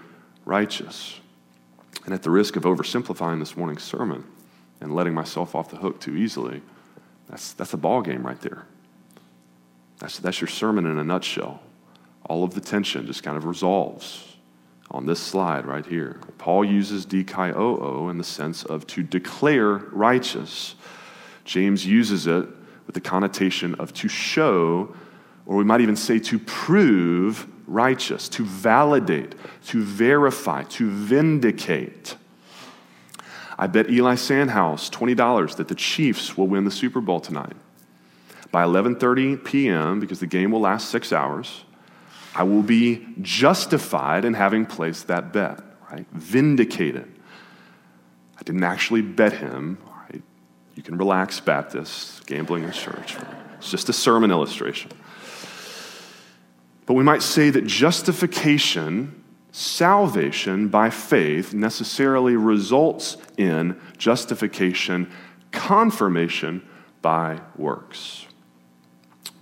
righteous. 0.44 1.22
And 2.06 2.14
at 2.14 2.24
the 2.24 2.30
risk 2.30 2.56
of 2.56 2.64
oversimplifying 2.64 3.40
this 3.40 3.58
morning's 3.58 3.84
sermon 3.84 4.24
and 4.80 4.96
letting 4.96 5.14
myself 5.14 5.56
off 5.56 5.70
the 5.70 5.78
hook 5.78 6.00
too 6.00 6.16
easily, 6.16 6.62
that's, 7.30 7.54
that's 7.54 7.74
a 7.74 7.78
ball 7.78 8.02
game 8.02 8.26
right 8.26 8.40
there. 8.42 8.66
That's, 10.00 10.20
that's 10.20 10.40
your 10.40 10.48
sermon 10.48 10.86
in 10.86 10.98
a 10.98 11.04
nutshell. 11.04 11.62
All 12.26 12.44
of 12.44 12.54
the 12.54 12.62
tension 12.62 13.06
just 13.08 13.24
kind 13.24 13.38
of 13.38 13.46
resolves 13.46 14.36
on 14.90 15.06
this 15.06 15.20
slide 15.20 15.66
right 15.66 15.86
here. 15.86 16.20
Paul 16.38 16.64
uses 16.64 17.06
dikaio 17.06 18.10
in 18.10 18.18
the 18.18 18.24
sense 18.24 18.64
of 18.64 18.88
to 18.88 19.04
declare 19.04 19.74
righteous. 19.92 20.76
James 21.44 21.86
uses 21.86 22.28
it 22.28 22.48
with 22.86 22.94
the 22.94 23.02
connotation 23.02 23.76
of 23.76 23.94
to 23.96 24.08
show, 24.08 24.96
or 25.46 25.58
we 25.58 25.64
might 25.64 25.82
even 25.82 25.96
say 25.96 26.20
to 26.20 26.40
prove 26.40 27.48
righteous, 27.68 28.30
to 28.30 28.46
validate, 28.46 29.36
to 29.68 29.84
verify, 29.84 30.64
to 30.64 30.90
vindicate. 30.90 32.16
I 33.60 33.68
bet 33.68 33.90
Eli 33.90 34.16
Sandhouse 34.16 34.90
$20 34.90 35.56
that 35.58 35.68
the 35.68 35.76
Chiefs 35.76 36.38
will 36.38 36.48
win 36.48 36.64
the 36.64 36.72
Super 36.72 37.02
Bowl 37.02 37.20
tonight. 37.20 37.56
By 38.52 38.64
11:30 38.64 39.44
p.m., 39.44 40.00
because 40.00 40.20
the 40.20 40.28
game 40.28 40.52
will 40.52 40.62
last 40.62 40.90
6 40.90 41.12
hours, 41.12 41.66
I 42.34 42.44
will 42.44 42.62
be 42.62 43.06
justified 43.22 44.24
in 44.24 44.36
having 44.36 44.66
placed 44.66 45.08
that 45.08 45.34
bet, 45.34 45.60
right? 45.92 46.06
Vindicated. 46.14 47.12
I 48.38 48.44
didn't 48.44 48.64
actually 48.64 49.02
bet 49.02 49.34
him. 49.34 49.80
Right? 50.10 50.22
You 50.76 50.84
can 50.84 50.98
relax, 50.98 51.40
Baptist, 51.40 52.26
gambling 52.28 52.64
in 52.64 52.72
church. 52.72 53.18
It's 53.58 53.72
just 53.72 53.90
a 53.90 53.94
sermon 53.94 54.30
illustration. 54.30 54.92
But 56.88 56.94
we 56.94 57.04
might 57.04 57.22
say 57.22 57.50
that 57.52 57.68
justification, 57.68 59.24
salvation 59.52 60.70
by 60.70 60.90
faith, 60.90 61.54
necessarily 61.54 62.36
results 62.38 63.18
in 63.38 63.80
justification, 63.98 65.12
confirmation 65.52 66.68
by 67.02 67.42
works. 67.58 68.26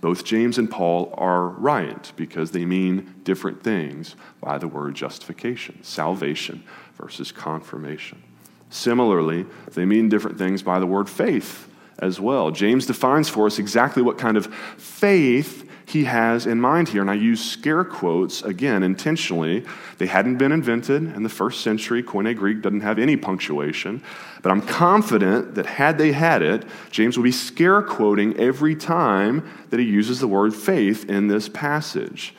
Both 0.00 0.24
James 0.24 0.58
and 0.58 0.70
Paul 0.70 1.14
are 1.16 1.48
right 1.48 2.12
because 2.16 2.50
they 2.50 2.64
mean 2.64 3.14
different 3.22 3.62
things 3.62 4.16
by 4.40 4.58
the 4.58 4.68
word 4.68 4.96
justification, 4.96 5.82
salvation 5.82 6.64
versus 6.96 7.30
confirmation. 7.30 8.22
Similarly, 8.70 9.46
they 9.72 9.84
mean 9.84 10.08
different 10.08 10.36
things 10.36 10.64
by 10.64 10.80
the 10.80 10.86
word 10.86 11.08
faith 11.08 11.68
as 12.00 12.20
well. 12.20 12.50
James 12.50 12.86
defines 12.86 13.28
for 13.28 13.46
us 13.46 13.60
exactly 13.60 14.02
what 14.02 14.18
kind 14.18 14.36
of 14.36 14.52
faith 14.76 15.65
he 15.86 16.04
has 16.04 16.46
in 16.46 16.60
mind 16.60 16.88
here. 16.88 17.00
And 17.00 17.10
I 17.10 17.14
use 17.14 17.42
scare 17.42 17.84
quotes 17.84 18.42
again 18.42 18.82
intentionally. 18.82 19.64
They 19.98 20.06
hadn't 20.06 20.36
been 20.36 20.50
invented 20.50 21.14
in 21.14 21.22
the 21.22 21.28
first 21.28 21.62
century. 21.62 22.02
Koine 22.02 22.36
Greek 22.36 22.60
doesn't 22.60 22.80
have 22.80 22.98
any 22.98 23.16
punctuation. 23.16 24.02
But 24.42 24.50
I'm 24.50 24.62
confident 24.62 25.54
that 25.54 25.66
had 25.66 25.96
they 25.96 26.10
had 26.10 26.42
it, 26.42 26.64
James 26.90 27.16
would 27.16 27.24
be 27.24 27.32
scare 27.32 27.82
quoting 27.82 28.36
every 28.36 28.74
time 28.74 29.48
that 29.70 29.78
he 29.78 29.86
uses 29.86 30.18
the 30.18 30.26
word 30.26 30.54
faith 30.54 31.08
in 31.08 31.28
this 31.28 31.48
passage. 31.48 32.34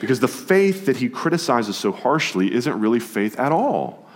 Because 0.00 0.20
the 0.20 0.28
faith 0.28 0.86
that 0.86 0.98
he 0.98 1.08
criticizes 1.08 1.76
so 1.76 1.90
harshly 1.90 2.54
isn't 2.54 2.80
really 2.80 3.00
faith 3.00 3.38
at 3.38 3.50
all. 3.50 4.06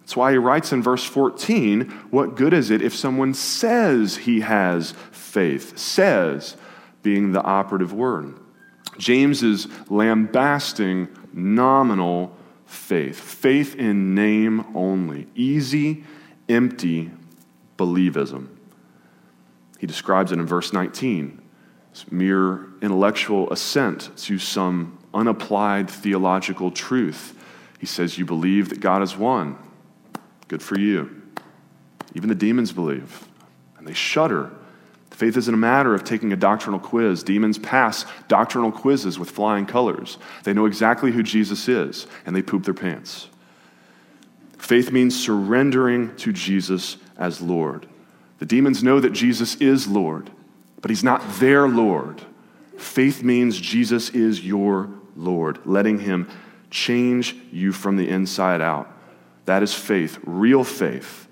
That's 0.00 0.16
why 0.16 0.32
he 0.32 0.38
writes 0.38 0.72
in 0.72 0.82
verse 0.82 1.04
14 1.04 1.88
What 2.10 2.34
good 2.34 2.52
is 2.52 2.70
it 2.70 2.82
if 2.82 2.96
someone 2.96 3.32
says 3.34 4.16
he 4.16 4.40
has 4.40 4.92
faith? 5.12 5.78
Says, 5.78 6.56
being 7.02 7.32
the 7.32 7.42
operative 7.42 7.92
word. 7.92 8.38
James 8.98 9.42
is 9.42 9.68
lambasting 9.88 11.08
nominal 11.32 12.36
faith, 12.66 13.18
faith 13.18 13.76
in 13.76 14.14
name 14.14 14.64
only, 14.74 15.26
easy, 15.34 16.04
empty 16.48 17.10
believism. 17.76 18.48
He 19.78 19.86
describes 19.86 20.32
it 20.32 20.38
in 20.38 20.46
verse 20.46 20.72
19 20.72 21.42
it's 21.90 22.12
mere 22.12 22.68
intellectual 22.80 23.50
assent 23.52 24.16
to 24.18 24.38
some 24.38 24.98
unapplied 25.12 25.90
theological 25.90 26.70
truth. 26.70 27.36
He 27.80 27.86
says, 27.86 28.18
You 28.18 28.24
believe 28.24 28.68
that 28.68 28.78
God 28.78 29.02
is 29.02 29.16
one. 29.16 29.58
Good 30.46 30.62
for 30.62 30.78
you. 30.78 31.22
Even 32.14 32.28
the 32.28 32.36
demons 32.36 32.70
believe, 32.70 33.26
and 33.76 33.86
they 33.86 33.94
shudder 33.94 34.52
Faith 35.18 35.36
isn't 35.36 35.52
a 35.52 35.56
matter 35.56 35.96
of 35.96 36.04
taking 36.04 36.32
a 36.32 36.36
doctrinal 36.36 36.78
quiz. 36.78 37.24
Demons 37.24 37.58
pass 37.58 38.04
doctrinal 38.28 38.70
quizzes 38.70 39.18
with 39.18 39.28
flying 39.28 39.66
colors. 39.66 40.16
They 40.44 40.52
know 40.52 40.64
exactly 40.64 41.10
who 41.10 41.24
Jesus 41.24 41.66
is, 41.66 42.06
and 42.24 42.36
they 42.36 42.40
poop 42.40 42.62
their 42.62 42.72
pants. 42.72 43.26
Faith 44.58 44.92
means 44.92 45.20
surrendering 45.20 46.14
to 46.18 46.32
Jesus 46.32 46.98
as 47.16 47.40
Lord. 47.40 47.88
The 48.38 48.46
demons 48.46 48.84
know 48.84 49.00
that 49.00 49.10
Jesus 49.10 49.56
is 49.56 49.88
Lord, 49.88 50.30
but 50.82 50.92
he's 50.92 51.02
not 51.02 51.20
their 51.40 51.66
Lord. 51.66 52.22
Faith 52.76 53.24
means 53.24 53.60
Jesus 53.60 54.10
is 54.10 54.46
your 54.46 54.88
Lord, 55.16 55.58
letting 55.66 55.98
him 55.98 56.28
change 56.70 57.34
you 57.50 57.72
from 57.72 57.96
the 57.96 58.08
inside 58.08 58.60
out. 58.60 58.88
That 59.46 59.64
is 59.64 59.74
faith, 59.74 60.20
real 60.22 60.62
faith 60.62 61.27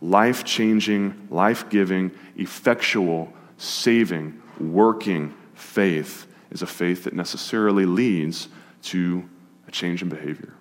life 0.00 0.44
changing, 0.44 1.28
life 1.30 1.68
giving, 1.68 2.10
effectual, 2.36 3.32
saving, 3.58 4.40
working 4.58 5.34
faith 5.54 6.26
is 6.50 6.62
a 6.62 6.66
faith 6.66 7.04
that 7.04 7.14
necessarily 7.14 7.86
leads 7.86 8.48
to 8.82 9.28
a 9.68 9.70
change 9.70 10.02
in 10.02 10.08
behavior. 10.08 10.54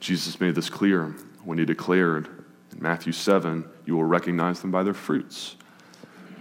Jesus 0.00 0.40
made 0.40 0.54
this 0.54 0.70
clear 0.70 1.16
when 1.44 1.58
he 1.58 1.64
declared 1.64 2.28
in 2.72 2.82
Matthew 2.82 3.12
7 3.12 3.64
you 3.84 3.96
will 3.96 4.04
recognize 4.04 4.60
them 4.60 4.70
by 4.70 4.82
their 4.82 4.94
fruits. 4.94 5.56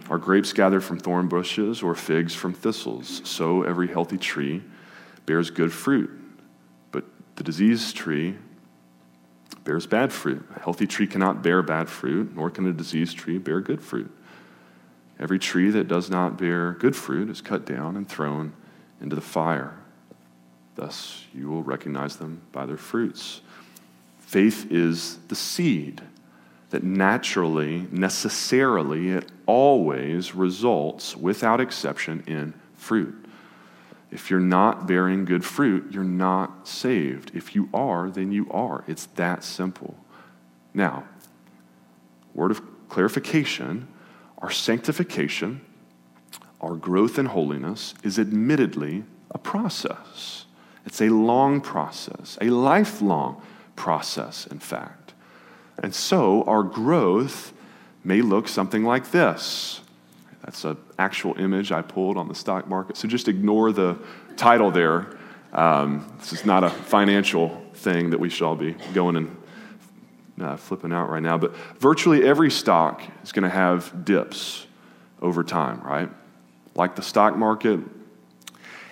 Are 0.09 0.17
grapes 0.17 0.53
gathered 0.53 0.83
from 0.83 0.99
thorn 0.99 1.27
bushes 1.27 1.81
or 1.81 1.95
figs 1.95 2.33
from 2.33 2.53
thistles? 2.53 3.21
So 3.25 3.63
every 3.63 3.87
healthy 3.87 4.17
tree 4.17 4.63
bears 5.25 5.49
good 5.49 5.73
fruit, 5.73 6.09
but 6.91 7.03
the 7.35 7.43
diseased 7.43 7.95
tree 7.95 8.37
bears 9.67 9.85
bad 9.85 10.13
fruit. 10.13 10.47
A 10.55 10.59
healthy 10.61 10.87
tree 10.87 11.05
cannot 11.05 11.43
bear 11.43 11.61
bad 11.61 11.89
fruit, 11.89 12.33
nor 12.33 12.49
can 12.49 12.65
a 12.67 12.71
diseased 12.71 13.17
tree 13.17 13.37
bear 13.37 13.59
good 13.59 13.81
fruit. 13.81 14.09
Every 15.19 15.37
tree 15.37 15.69
that 15.71 15.89
does 15.89 16.09
not 16.09 16.37
bear 16.37 16.71
good 16.71 16.95
fruit 16.95 17.29
is 17.29 17.41
cut 17.41 17.65
down 17.65 17.97
and 17.97 18.07
thrown 18.07 18.53
into 19.01 19.15
the 19.15 19.21
fire. 19.21 19.77
Thus, 20.75 21.25
you 21.33 21.49
will 21.49 21.63
recognize 21.63 22.15
them 22.15 22.41
by 22.53 22.65
their 22.65 22.77
fruits. 22.77 23.41
Faith 24.19 24.71
is 24.71 25.17
the 25.27 25.35
seed 25.35 26.01
that 26.69 26.83
naturally, 26.83 27.87
necessarily, 27.91 29.09
it 29.09 29.29
always 29.47 30.33
results, 30.33 31.17
without 31.17 31.59
exception, 31.59 32.23
in 32.25 32.53
fruit. 32.75 33.26
If 34.11 34.29
you're 34.29 34.39
not 34.39 34.87
bearing 34.87 35.25
good 35.25 35.43
fruit, 35.43 35.91
you're 35.91 36.03
not 36.03 36.67
saved. 36.67 37.31
If 37.33 37.55
you 37.55 37.69
are, 37.73 38.09
then 38.09 38.31
you 38.31 38.49
are. 38.51 38.83
It's 38.87 39.07
that 39.15 39.43
simple. 39.43 39.97
Now, 40.73 41.03
word 42.33 42.51
of 42.51 42.61
clarification 42.89 43.87
our 44.39 44.51
sanctification, 44.51 45.61
our 46.61 46.75
growth 46.75 47.17
in 47.17 47.25
holiness 47.27 47.93
is 48.03 48.19
admittedly 48.19 49.03
a 49.31 49.37
process. 49.37 50.45
It's 50.85 51.01
a 51.01 51.09
long 51.09 51.59
process, 51.59 52.37
a 52.39 52.49
lifelong 52.49 53.41
process, 53.75 54.47
in 54.47 54.59
fact. 54.59 55.13
And 55.81 55.93
so 55.93 56.43
our 56.43 56.63
growth 56.63 57.53
may 58.03 58.21
look 58.21 58.47
something 58.47 58.83
like 58.83 59.11
this. 59.11 59.81
That's 60.47 60.63
an 60.63 60.77
actual 60.97 61.37
image 61.37 61.73
I 61.73 61.81
pulled 61.81 62.15
on 62.15 62.29
the 62.29 62.33
stock 62.33 62.69
market. 62.69 62.95
So 62.95 63.09
just 63.09 63.27
ignore 63.27 63.73
the 63.73 63.99
title 64.37 64.71
there. 64.71 65.17
Um, 65.51 66.09
this 66.19 66.31
is 66.31 66.45
not 66.45 66.63
a 66.63 66.69
financial 66.69 67.61
thing 67.73 68.11
that 68.11 68.19
we 68.21 68.29
should 68.29 68.45
all 68.45 68.55
be 68.55 68.71
going 68.93 69.17
and 69.17 69.37
uh, 70.39 70.55
flipping 70.55 70.93
out 70.93 71.09
right 71.09 71.21
now, 71.21 71.37
but 71.37 71.53
virtually 71.79 72.25
every 72.25 72.49
stock 72.49 73.01
is 73.23 73.33
going 73.33 73.43
to 73.43 73.49
have 73.49 74.05
dips 74.05 74.65
over 75.21 75.43
time, 75.43 75.81
right? 75.81 76.09
Like 76.75 76.95
the 76.95 77.01
stock 77.01 77.35
market, 77.35 77.81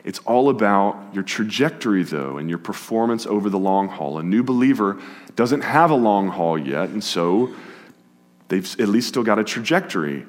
it's 0.04 0.20
all 0.20 0.50
about 0.50 1.14
your 1.14 1.24
trajectory, 1.24 2.04
though, 2.04 2.38
and 2.38 2.50
your 2.50 2.60
performance 2.60 3.26
over 3.26 3.50
the 3.50 3.60
long 3.60 3.88
haul. 3.88 4.18
A 4.18 4.24
new 4.24 4.44
believer 4.44 5.00
doesn't 5.38 5.62
have 5.62 5.90
a 5.90 5.96
long 5.96 6.28
haul 6.28 6.58
yet, 6.58 6.90
and 6.90 7.02
so 7.02 7.56
they've 8.50 8.70
at 8.78 8.90
least 8.90 9.08
still 9.08 9.24
got 9.24 9.40
a 9.40 9.44
trajectory. 9.46 10.26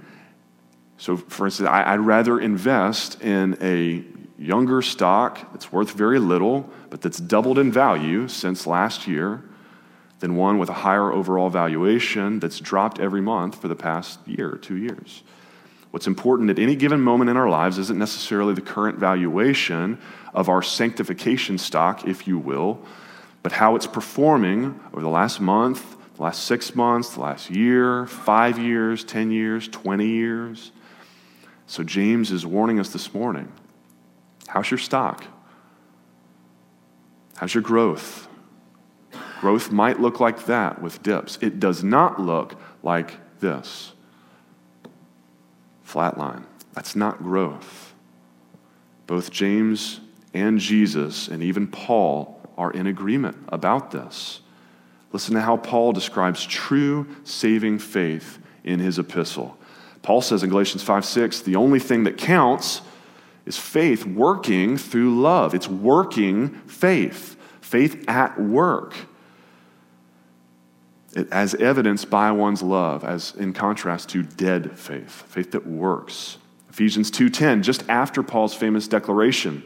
So, 0.99 1.17
for 1.17 1.47
instance, 1.47 1.69
I, 1.69 1.97
would 1.97 2.07
rather 2.07 2.41
invest 2.41 3.23
in 3.23 3.57
a 3.61 4.05
younger 4.39 4.83
stock 4.83 5.53
that's 5.53 5.73
worth 5.73 5.93
very 5.93 6.19
little, 6.19 6.71
but 6.91 7.03
that's 7.03 7.19
doubled 7.19 7.59
in 7.59 7.71
value 7.71 8.29
since 8.29 8.67
last 8.67 9.07
year 9.07 9.43
than 10.21 10.37
one 10.37 10.59
with 10.59 10.69
a 10.69 10.75
higher 10.75 11.13
overall 11.13 11.51
valuation 11.51 12.41
that's 12.41 12.59
dropped 12.59 12.99
every 12.99 13.21
month 13.21 13.61
for 13.61 13.69
the 13.69 13.75
past 13.75 14.19
year 14.27 14.51
or 14.51 14.57
two 14.57 14.77
years. 14.77 15.23
What's 15.91 16.07
important 16.07 16.51
at 16.51 16.59
any 16.59 16.77
given 16.77 17.01
moment 17.01 17.31
in 17.31 17.37
our 17.37 17.49
lives 17.49 17.79
isn't 17.79 17.99
necessarily 17.99 18.55
the 18.55 18.61
current 18.61 18.99
valuation 18.99 19.99
of 20.35 20.49
our 20.49 20.63
sanctification 20.63 21.59
stock, 21.59 22.07
if 22.07 22.27
you 22.27 22.39
will, 22.39 22.81
but 23.43 23.53
how 23.53 23.77
it's 23.77 23.87
performing 23.87 24.79
over 24.93 25.01
the 25.01 25.09
last 25.09 25.41
month, 25.41 25.97
the 26.17 26.23
last 26.23 26.45
six 26.45 26.75
months, 26.75 27.15
the 27.15 27.21
last 27.21 27.51
year, 27.51 28.07
five 28.07 28.59
years, 28.59 29.05
10 29.05 29.31
years, 29.31 29.69
20 29.69 30.07
years. 30.07 30.73
So, 31.67 31.83
James 31.83 32.31
is 32.31 32.47
warning 32.47 32.79
us 32.79 32.91
this 32.91 33.13
morning 33.13 33.53
how's 34.49 34.71
your 34.71 34.79
stock? 34.79 35.25
How's 37.37 37.53
your 37.53 37.63
growth? 37.63 38.29
Growth 39.41 39.71
might 39.71 40.01
look 40.01 40.21
like 40.21 40.47
that 40.47 40.81
with 40.81 41.03
dips. 41.03 41.39
It 41.43 41.61
does 41.61 41.85
not 41.85 42.21
look 42.21 42.59
like 42.83 43.19
this. 43.41 43.93
Flatline. 45.87 46.45
That's 46.73 46.97
not 46.97 47.23
growth. 47.23 47.95
Both 49.07 49.31
James 49.31 50.01
and 50.33 50.59
Jesus, 50.59 51.29
and 51.29 51.43
even 51.43 51.67
Paul, 51.67 52.41
are 52.57 52.71
in 52.71 52.87
agreement 52.87 53.37
about 53.49 53.91
this. 53.91 54.41
Listen 55.13 55.35
to 55.35 55.41
how 55.41 55.57
Paul 55.57 55.93
describes 55.93 56.45
true 56.45 57.07
saving 57.25 57.79
faith 57.79 58.39
in 58.65 58.79
his 58.79 58.99
epistle. 58.99 59.59
Paul 60.07 60.21
says 60.21 60.45
in 60.45 60.51
Galatians 60.51 60.85
5 60.85 61.05
6, 61.05 61.41
the 61.41 61.57
only 61.57 61.81
thing 61.81 62.05
that 62.05 62.17
counts 62.17 62.81
is 63.45 63.59
faith 63.59 64.07
working 64.07 64.77
through 64.77 65.21
love. 65.21 65.53
It's 65.53 65.67
working 65.67 66.51
faith, 66.69 67.37
faith 67.61 68.09
at 68.09 68.41
work 68.41 68.95
as 71.33 71.57
evidenced 71.57 72.09
by 72.09 72.31
one's 72.31 72.63
love, 72.63 73.03
as 73.03 73.35
in 73.35 73.53
contrast 73.53 74.09
to 74.11 74.23
dead 74.23 74.79
faith, 74.79 75.25
faith 75.27 75.51
that 75.51 75.67
works. 75.67 76.39
Ephesians 76.71 77.11
2:10, 77.11 77.63
just 77.63 77.83
after 77.89 78.23
Paul's 78.23 78.55
famous 78.55 78.87
declaration 78.87 79.65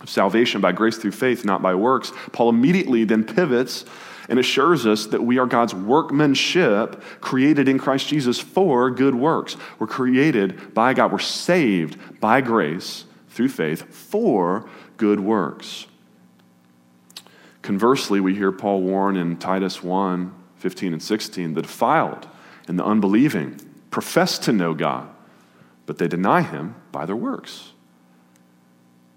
of 0.00 0.08
salvation 0.08 0.60
by 0.60 0.70
grace 0.70 0.98
through 0.98 1.10
faith, 1.10 1.44
not 1.44 1.62
by 1.62 1.74
works, 1.74 2.12
Paul 2.30 2.50
immediately 2.50 3.02
then 3.02 3.24
pivots 3.24 3.84
and 4.28 4.38
assures 4.38 4.86
us 4.86 5.06
that 5.06 5.22
we 5.22 5.38
are 5.38 5.46
God's 5.46 5.74
workmanship 5.74 7.02
created 7.20 7.68
in 7.68 7.78
Christ 7.78 8.08
Jesus 8.08 8.38
for 8.38 8.90
good 8.90 9.14
works. 9.14 9.56
We're 9.78 9.86
created 9.86 10.74
by 10.74 10.94
God, 10.94 11.12
we're 11.12 11.18
saved 11.18 12.20
by 12.20 12.40
grace 12.40 13.04
through 13.28 13.48
faith 13.48 13.92
for 13.94 14.68
good 14.96 15.20
works. 15.20 15.86
Conversely, 17.62 18.20
we 18.20 18.34
hear 18.34 18.52
Paul 18.52 18.82
warn 18.82 19.16
in 19.16 19.36
Titus 19.36 19.82
1 19.82 20.34
15 20.56 20.92
and 20.92 21.02
16, 21.02 21.54
the 21.54 21.62
defiled 21.62 22.28
and 22.68 22.78
the 22.78 22.84
unbelieving 22.84 23.58
profess 23.90 24.38
to 24.40 24.52
know 24.52 24.74
God, 24.74 25.08
but 25.86 25.96
they 25.96 26.06
deny 26.06 26.42
him 26.42 26.74
by 26.92 27.06
their 27.06 27.16
works. 27.16 27.72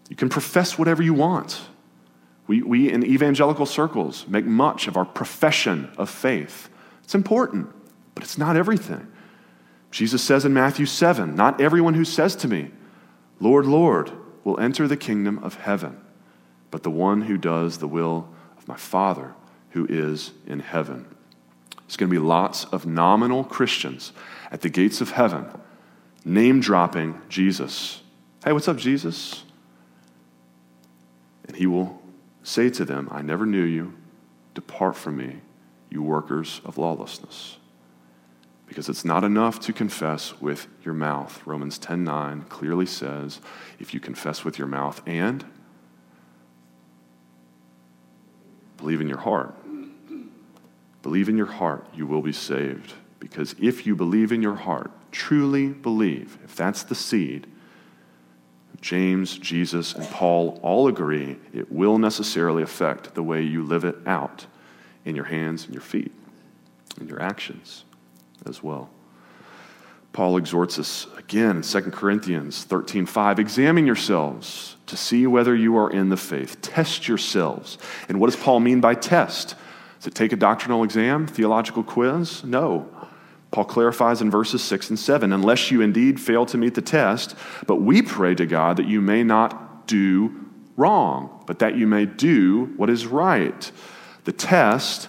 You 0.09 0.15
can 0.15 0.29
profess 0.29 0.77
whatever 0.77 1.03
you 1.03 1.13
want. 1.13 1.61
We, 2.47 2.61
we 2.61 2.91
in 2.91 3.05
evangelical 3.05 3.65
circles 3.65 4.27
make 4.27 4.45
much 4.45 4.87
of 4.87 4.97
our 4.97 5.05
profession 5.05 5.91
of 5.97 6.09
faith. 6.09 6.69
It's 7.03 7.15
important, 7.15 7.69
but 8.15 8.23
it's 8.23 8.37
not 8.37 8.57
everything. 8.57 9.07
Jesus 9.91 10.23
says 10.23 10.43
in 10.43 10.53
Matthew 10.53 10.85
7 10.85 11.35
Not 11.35 11.61
everyone 11.61 11.93
who 11.93 12.05
says 12.05 12.35
to 12.37 12.47
me, 12.47 12.71
Lord, 13.39 13.65
Lord, 13.65 14.11
will 14.43 14.59
enter 14.59 14.87
the 14.87 14.97
kingdom 14.97 15.39
of 15.39 15.55
heaven, 15.55 15.99
but 16.71 16.83
the 16.83 16.89
one 16.89 17.21
who 17.21 17.37
does 17.37 17.77
the 17.77 17.87
will 17.87 18.27
of 18.57 18.67
my 18.67 18.75
Father 18.75 19.33
who 19.71 19.85
is 19.89 20.31
in 20.45 20.59
heaven. 20.59 21.05
There's 21.81 21.97
going 21.97 22.09
to 22.09 22.19
be 22.19 22.25
lots 22.25 22.65
of 22.65 22.85
nominal 22.85 23.43
Christians 23.43 24.13
at 24.51 24.61
the 24.61 24.69
gates 24.69 25.01
of 25.01 25.11
heaven 25.11 25.47
name 26.25 26.59
dropping 26.59 27.19
Jesus. 27.29 28.01
Hey, 28.43 28.53
what's 28.53 28.67
up, 28.67 28.77
Jesus? 28.77 29.43
And 31.47 31.55
he 31.55 31.67
will 31.67 32.01
say 32.43 32.69
to 32.69 32.85
them, 32.85 33.07
I 33.11 33.21
never 33.21 33.45
knew 33.45 33.63
you. 33.63 33.93
Depart 34.53 34.95
from 34.95 35.17
me, 35.17 35.37
you 35.89 36.03
workers 36.03 36.61
of 36.63 36.77
lawlessness. 36.77 37.57
Because 38.67 38.89
it's 38.89 39.03
not 39.05 39.23
enough 39.23 39.59
to 39.61 39.73
confess 39.73 40.39
with 40.39 40.67
your 40.83 40.93
mouth. 40.93 41.41
Romans 41.45 41.79
10:9 41.79 42.47
clearly 42.49 42.85
says, 42.85 43.39
if 43.79 43.93
you 43.93 43.99
confess 43.99 44.43
with 44.43 44.57
your 44.57 44.67
mouth 44.67 45.01
and 45.07 45.45
believe 48.77 49.01
in 49.01 49.07
your 49.07 49.19
heart 49.19 49.55
Believe 51.03 51.27
in 51.27 51.37
your 51.37 51.45
heart, 51.45 51.85
you 51.93 52.07
will 52.07 52.21
be 52.21 52.31
saved. 52.31 52.93
Because 53.19 53.55
if 53.59 53.85
you 53.85 53.95
believe 53.95 54.31
in 54.31 54.41
your 54.41 54.55
heart, 54.55 54.89
truly 55.11 55.67
believe, 55.67 56.39
if 56.43 56.55
that's 56.55 56.81
the 56.81 56.95
seed, 56.95 57.45
James, 58.83 59.37
Jesus, 59.37 59.95
and 59.95 60.05
Paul 60.09 60.59
all 60.61 60.89
agree 60.89 61.37
it 61.53 61.71
will 61.71 61.97
necessarily 61.97 62.61
affect 62.61 63.15
the 63.15 63.23
way 63.23 63.41
you 63.41 63.63
live 63.63 63.85
it 63.85 63.95
out 64.05 64.45
in 65.05 65.15
your 65.15 65.23
hands 65.23 65.63
and 65.63 65.73
your 65.73 65.81
feet, 65.81 66.11
and 66.99 67.09
your 67.09 67.21
actions 67.21 67.85
as 68.45 68.61
well. 68.61 68.89
Paul 70.11 70.35
exhorts 70.35 70.77
us 70.79 71.07
again 71.17 71.55
in 71.55 71.63
2 71.63 71.93
Corinthians 71.93 72.65
13:5, 72.65 73.39
examine 73.39 73.85
yourselves 73.85 74.75
to 74.87 74.97
see 74.97 75.25
whether 75.27 75.55
you 75.55 75.77
are 75.77 75.89
in 75.89 76.09
the 76.09 76.17
faith. 76.17 76.61
Test 76.61 77.07
yourselves. 77.07 77.77
And 78.09 78.19
what 78.19 78.29
does 78.29 78.39
Paul 78.39 78.59
mean 78.59 78.81
by 78.81 78.95
test? 78.95 79.55
Does 79.99 80.07
it 80.07 80.13
take 80.13 80.33
a 80.33 80.35
doctrinal 80.35 80.83
exam, 80.83 81.25
theological 81.25 81.83
quiz? 81.83 82.43
No. 82.43 82.89
Paul 83.53 83.65
clarifies 83.65 84.19
in 84.19 84.31
verses 84.31 84.63
6 84.63 84.89
and 84.89 84.99
7 84.99 85.31
unless 85.31 85.69
you 85.69 85.81
indeed 85.81 86.19
fail 86.19 86.43
to 86.47 86.57
meet 86.57 86.73
the 86.73 86.81
test, 86.81 87.35
but 87.67 87.75
we 87.75 88.01
pray 88.01 88.33
to 88.33 88.47
God 88.47 88.77
that 88.77 88.87
you 88.87 88.99
may 88.99 89.23
not 89.23 89.85
do 89.85 90.49
wrong, 90.75 91.43
but 91.45 91.59
that 91.59 91.77
you 91.77 91.85
may 91.85 92.07
do 92.07 92.73
what 92.77 92.89
is 92.89 93.05
right. 93.05 93.71
The 94.23 94.31
test 94.31 95.07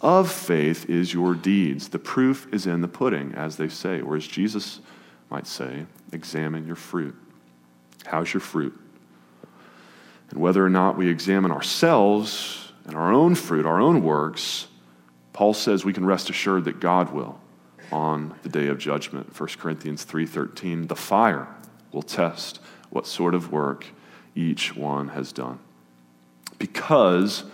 of 0.00 0.32
faith 0.32 0.88
is 0.88 1.12
your 1.12 1.34
deeds. 1.34 1.90
The 1.90 1.98
proof 1.98 2.48
is 2.50 2.66
in 2.66 2.80
the 2.80 2.88
pudding, 2.88 3.34
as 3.34 3.58
they 3.58 3.68
say, 3.68 4.00
or 4.00 4.16
as 4.16 4.26
Jesus 4.26 4.80
might 5.28 5.46
say, 5.46 5.84
examine 6.12 6.66
your 6.66 6.76
fruit. 6.76 7.14
How's 8.06 8.32
your 8.32 8.40
fruit? 8.40 8.74
And 10.30 10.40
whether 10.40 10.64
or 10.64 10.70
not 10.70 10.96
we 10.96 11.10
examine 11.10 11.50
ourselves 11.50 12.72
and 12.86 12.94
our 12.94 13.12
own 13.12 13.34
fruit, 13.34 13.66
our 13.66 13.82
own 13.82 14.02
works, 14.02 14.66
Paul 15.34 15.52
says 15.52 15.84
we 15.84 15.92
can 15.92 16.06
rest 16.06 16.30
assured 16.30 16.64
that 16.64 16.80
God 16.80 17.12
will 17.12 17.41
on 17.92 18.34
the 18.42 18.48
day 18.48 18.66
of 18.68 18.78
judgment. 18.78 19.34
1 19.34 19.58
Corinthians 19.58 20.04
3:13, 20.04 20.86
the 20.88 20.96
fire 20.96 21.48
will 21.92 22.02
test 22.02 22.58
what 22.90 23.06
sort 23.06 23.34
of 23.34 23.52
work 23.52 23.86
each 24.34 24.74
one 24.74 25.08
has 25.08 25.32
done. 25.32 25.58
Because 26.58 27.44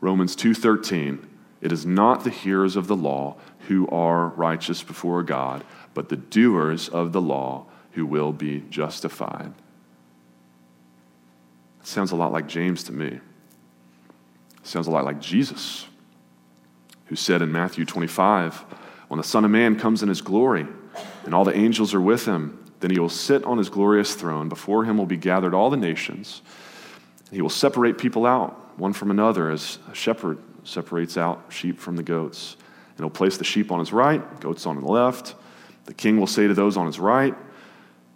Romans 0.00 0.34
2:13, 0.36 1.26
it 1.60 1.72
is 1.72 1.86
not 1.86 2.24
the 2.24 2.30
hearers 2.30 2.76
of 2.76 2.86
the 2.86 2.96
law 2.96 3.36
who 3.68 3.88
are 3.88 4.28
righteous 4.28 4.82
before 4.82 5.22
God, 5.22 5.64
but 5.94 6.08
the 6.08 6.16
doers 6.16 6.88
of 6.88 7.12
the 7.12 7.20
law 7.20 7.66
who 7.92 8.04
will 8.06 8.32
be 8.32 8.64
justified. 8.70 9.52
sounds 11.82 12.10
a 12.10 12.16
lot 12.16 12.32
like 12.32 12.48
James 12.48 12.82
to 12.82 12.92
me. 12.92 13.20
sounds 14.62 14.88
a 14.88 14.90
lot 14.90 15.04
like 15.04 15.20
Jesus, 15.20 15.86
who 17.06 17.14
said 17.14 17.40
in 17.40 17.52
Matthew 17.52 17.84
25, 17.84 18.64
When 19.08 19.18
the 19.18 19.24
Son 19.24 19.44
of 19.44 19.50
Man 19.50 19.78
comes 19.78 20.02
in 20.02 20.08
his 20.08 20.20
glory, 20.20 20.66
and 21.24 21.34
all 21.34 21.44
the 21.44 21.56
angels 21.56 21.94
are 21.94 22.00
with 22.00 22.26
him, 22.26 22.64
then 22.80 22.90
he 22.90 22.98
will 22.98 23.08
sit 23.08 23.44
on 23.44 23.58
his 23.58 23.68
glorious 23.68 24.14
throne. 24.14 24.48
Before 24.48 24.84
him 24.84 24.98
will 24.98 25.06
be 25.06 25.16
gathered 25.16 25.54
all 25.54 25.70
the 25.70 25.76
nations. 25.76 26.42
He 27.30 27.42
will 27.42 27.50
separate 27.50 27.98
people 27.98 28.26
out, 28.26 28.78
one 28.78 28.92
from 28.92 29.10
another, 29.10 29.50
as 29.50 29.78
a 29.90 29.94
shepherd 29.94 30.38
separates 30.64 31.16
out 31.16 31.44
sheep 31.48 31.78
from 31.78 31.96
the 31.96 32.02
goats. 32.02 32.56
And 32.96 33.04
he'll 33.04 33.10
place 33.10 33.36
the 33.36 33.44
sheep 33.44 33.70
on 33.70 33.78
his 33.78 33.92
right, 33.92 34.40
goats 34.40 34.66
on 34.66 34.80
the 34.80 34.86
left. 34.86 35.34
The 35.84 35.94
king 35.94 36.18
will 36.18 36.26
say 36.26 36.46
to 36.46 36.54
those 36.54 36.76
on 36.76 36.86
his 36.86 36.98
right, 36.98 37.34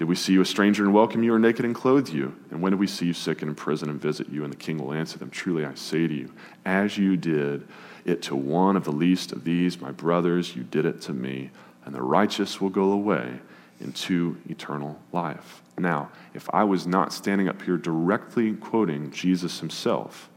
did 0.00 0.08
we 0.08 0.16
see 0.16 0.32
you 0.32 0.40
a 0.40 0.46
stranger 0.46 0.82
and 0.82 0.94
welcome 0.94 1.22
you, 1.22 1.34
or 1.34 1.38
naked 1.38 1.62
and 1.62 1.74
clothe 1.74 2.08
you? 2.08 2.34
And 2.50 2.62
when 2.62 2.72
did 2.72 2.80
we 2.80 2.86
see 2.86 3.04
you 3.04 3.12
sick 3.12 3.42
and 3.42 3.50
in 3.50 3.54
prison 3.54 3.90
and 3.90 4.00
visit 4.00 4.30
you? 4.30 4.44
And 4.44 4.50
the 4.50 4.56
king 4.56 4.78
will 4.78 4.94
answer 4.94 5.18
them 5.18 5.28
Truly 5.28 5.62
I 5.66 5.74
say 5.74 6.06
to 6.06 6.14
you, 6.14 6.32
as 6.64 6.96
you 6.96 7.18
did 7.18 7.68
it 8.06 8.22
to 8.22 8.34
one 8.34 8.76
of 8.76 8.84
the 8.84 8.92
least 8.92 9.30
of 9.30 9.44
these, 9.44 9.78
my 9.78 9.90
brothers, 9.90 10.56
you 10.56 10.62
did 10.62 10.86
it 10.86 11.02
to 11.02 11.12
me. 11.12 11.50
And 11.84 11.94
the 11.94 12.00
righteous 12.00 12.62
will 12.62 12.70
go 12.70 12.92
away 12.92 13.40
into 13.78 14.38
eternal 14.48 14.98
life. 15.12 15.60
Now, 15.76 16.08
if 16.32 16.48
I 16.50 16.64
was 16.64 16.86
not 16.86 17.12
standing 17.12 17.50
up 17.50 17.60
here 17.60 17.76
directly 17.76 18.54
quoting 18.54 19.10
Jesus 19.10 19.60
himself, 19.60 20.30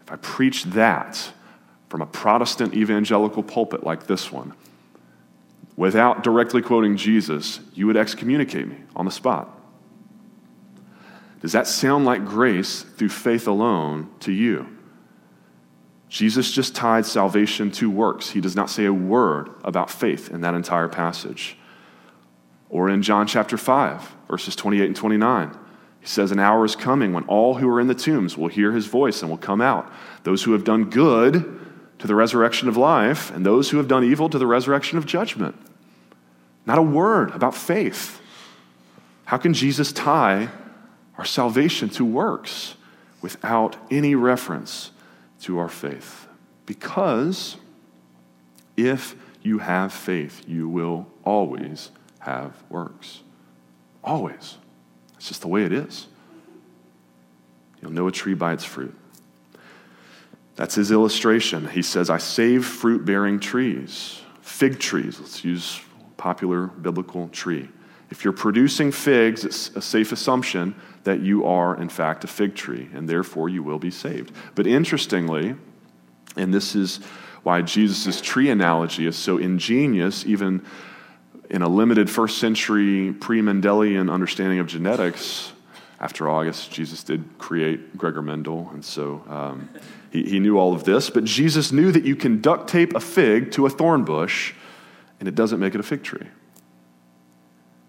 if 0.00 0.10
I 0.10 0.16
preached 0.16 0.70
that 0.70 1.32
from 1.90 2.00
a 2.00 2.06
Protestant 2.06 2.72
evangelical 2.72 3.42
pulpit 3.42 3.84
like 3.84 4.06
this 4.06 4.32
one, 4.32 4.54
without 5.76 6.22
directly 6.22 6.62
quoting 6.62 6.96
Jesus, 6.96 7.60
you 7.72 7.86
would 7.86 7.96
excommunicate 7.96 8.68
me 8.68 8.76
on 8.94 9.04
the 9.04 9.10
spot. 9.10 9.50
Does 11.40 11.52
that 11.52 11.66
sound 11.66 12.04
like 12.04 12.24
grace 12.24 12.82
through 12.82 13.10
faith 13.10 13.46
alone 13.46 14.10
to 14.20 14.32
you? 14.32 14.66
Jesus 16.08 16.52
just 16.52 16.76
tied 16.76 17.04
salvation 17.04 17.70
to 17.72 17.90
works. 17.90 18.30
He 18.30 18.40
does 18.40 18.54
not 18.54 18.70
say 18.70 18.84
a 18.84 18.92
word 18.92 19.50
about 19.64 19.90
faith 19.90 20.30
in 20.30 20.42
that 20.42 20.54
entire 20.54 20.88
passage. 20.88 21.58
Or 22.68 22.88
in 22.88 23.02
John 23.02 23.26
chapter 23.26 23.56
5, 23.56 24.14
verses 24.28 24.56
28 24.56 24.86
and 24.86 24.96
29, 24.96 25.58
he 26.00 26.06
says, 26.06 26.30
An 26.30 26.38
hour 26.38 26.64
is 26.64 26.76
coming 26.76 27.12
when 27.12 27.24
all 27.24 27.54
who 27.54 27.68
are 27.68 27.80
in 27.80 27.88
the 27.88 27.94
tombs 27.94 28.38
will 28.38 28.48
hear 28.48 28.72
his 28.72 28.86
voice 28.86 29.22
and 29.22 29.30
will 29.30 29.38
come 29.38 29.60
out. 29.60 29.92
Those 30.22 30.44
who 30.44 30.52
have 30.52 30.64
done 30.64 30.88
good 30.88 31.60
to 31.98 32.06
the 32.06 32.14
resurrection 32.14 32.68
of 32.68 32.76
life, 32.76 33.30
and 33.30 33.44
those 33.44 33.70
who 33.70 33.76
have 33.78 33.88
done 33.88 34.04
evil 34.04 34.28
to 34.28 34.38
the 34.38 34.46
resurrection 34.46 34.98
of 34.98 35.06
judgment. 35.06 35.56
Not 36.66 36.78
a 36.78 36.82
word 36.82 37.30
about 37.30 37.54
faith. 37.54 38.20
How 39.26 39.36
can 39.36 39.54
Jesus 39.54 39.92
tie 39.92 40.48
our 41.16 41.24
salvation 41.24 41.88
to 41.90 42.04
works 42.04 42.74
without 43.22 43.76
any 43.90 44.14
reference 44.14 44.90
to 45.42 45.58
our 45.58 45.68
faith? 45.68 46.26
Because 46.66 47.56
if 48.76 49.14
you 49.42 49.58
have 49.58 49.92
faith, 49.92 50.42
you 50.48 50.68
will 50.68 51.06
always 51.24 51.90
have 52.20 52.62
works. 52.68 53.20
Always. 54.02 54.56
It's 55.16 55.28
just 55.28 55.42
the 55.42 55.48
way 55.48 55.64
it 55.64 55.72
is. 55.72 56.06
You'll 57.80 57.92
know 57.92 58.08
a 58.08 58.12
tree 58.12 58.34
by 58.34 58.52
its 58.52 58.64
fruit. 58.64 58.94
That's 60.56 60.74
his 60.74 60.90
illustration. 60.90 61.68
He 61.68 61.82
says, 61.82 62.10
I 62.10 62.18
save 62.18 62.64
fruit 62.64 63.04
bearing 63.04 63.40
trees, 63.40 64.20
fig 64.40 64.78
trees. 64.78 65.18
Let's 65.18 65.44
use 65.44 65.80
popular 66.16 66.68
biblical 66.68 67.28
tree. 67.28 67.68
If 68.10 68.22
you're 68.22 68.32
producing 68.32 68.92
figs, 68.92 69.44
it's 69.44 69.70
a 69.74 69.82
safe 69.82 70.12
assumption 70.12 70.76
that 71.02 71.20
you 71.20 71.44
are, 71.44 71.76
in 71.76 71.88
fact, 71.88 72.22
a 72.24 72.26
fig 72.28 72.54
tree, 72.54 72.88
and 72.94 73.08
therefore 73.08 73.48
you 73.48 73.62
will 73.62 73.78
be 73.78 73.90
saved. 73.90 74.32
But 74.54 74.66
interestingly, 74.66 75.56
and 76.36 76.54
this 76.54 76.74
is 76.74 76.98
why 77.42 77.62
Jesus' 77.62 78.20
tree 78.20 78.50
analogy 78.50 79.06
is 79.06 79.16
so 79.16 79.38
ingenious, 79.38 80.24
even 80.26 80.64
in 81.50 81.62
a 81.62 81.68
limited 81.68 82.08
first 82.08 82.38
century 82.38 83.12
pre 83.12 83.40
Mendelian 83.40 84.10
understanding 84.10 84.58
of 84.58 84.66
genetics. 84.66 85.52
After 86.04 86.28
August, 86.28 86.70
Jesus 86.70 87.02
did 87.02 87.24
create 87.38 87.96
Gregor 87.96 88.20
Mendel, 88.20 88.68
and 88.74 88.84
so 88.84 89.24
um, 89.26 89.70
he, 90.10 90.22
he 90.24 90.38
knew 90.38 90.58
all 90.58 90.74
of 90.74 90.84
this, 90.84 91.08
but 91.08 91.24
Jesus 91.24 91.72
knew 91.72 91.90
that 91.92 92.04
you 92.04 92.14
can 92.14 92.42
duct 92.42 92.68
tape 92.68 92.94
a 92.94 93.00
fig 93.00 93.50
to 93.52 93.64
a 93.64 93.70
thorn 93.70 94.04
bush 94.04 94.52
and 95.18 95.28
it 95.28 95.34
doesn't 95.34 95.58
make 95.58 95.74
it 95.74 95.80
a 95.80 95.82
fig 95.82 96.02
tree. 96.02 96.26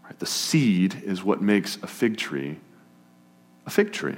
Right? 0.06 0.18
The 0.18 0.26
seed 0.26 1.04
is 1.04 1.26
what 1.26 1.42
makes 1.42 1.76
a 1.84 1.88
fig 1.88 2.16
tree 2.16 2.60
a 3.66 3.70
fig 3.70 3.92
tree. 3.92 4.16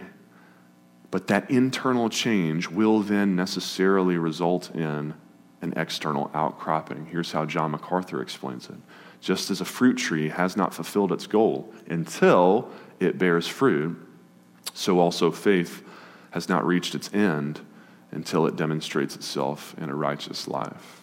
But 1.09 1.27
that 1.27 1.49
internal 1.49 2.09
change 2.09 2.69
will 2.69 2.99
then 2.99 3.35
necessarily 3.35 4.17
result 4.17 4.75
in 4.75 5.15
an 5.61 5.73
external 5.77 6.29
outcropping. 6.33 7.07
Here's 7.07 7.31
how 7.31 7.45
John 7.45 7.71
MacArthur 7.71 8.21
explains 8.21 8.69
it. 8.69 8.75
Just 9.21 9.49
as 9.49 9.61
a 9.61 9.65
fruit 9.65 9.97
tree 9.97 10.29
has 10.29 10.55
not 10.55 10.73
fulfilled 10.73 11.11
its 11.11 11.25
goal 11.25 11.73
until 11.89 12.69
it 12.99 13.17
bears 13.17 13.47
fruit, 13.47 13.97
so 14.73 14.99
also 14.99 15.31
faith 15.31 15.83
has 16.31 16.49
not 16.49 16.65
reached 16.65 16.95
its 16.95 17.13
end 17.13 17.61
until 18.11 18.45
it 18.47 18.55
demonstrates 18.55 19.15
itself 19.15 19.75
in 19.77 19.89
a 19.89 19.95
righteous 19.95 20.47
life. 20.47 21.01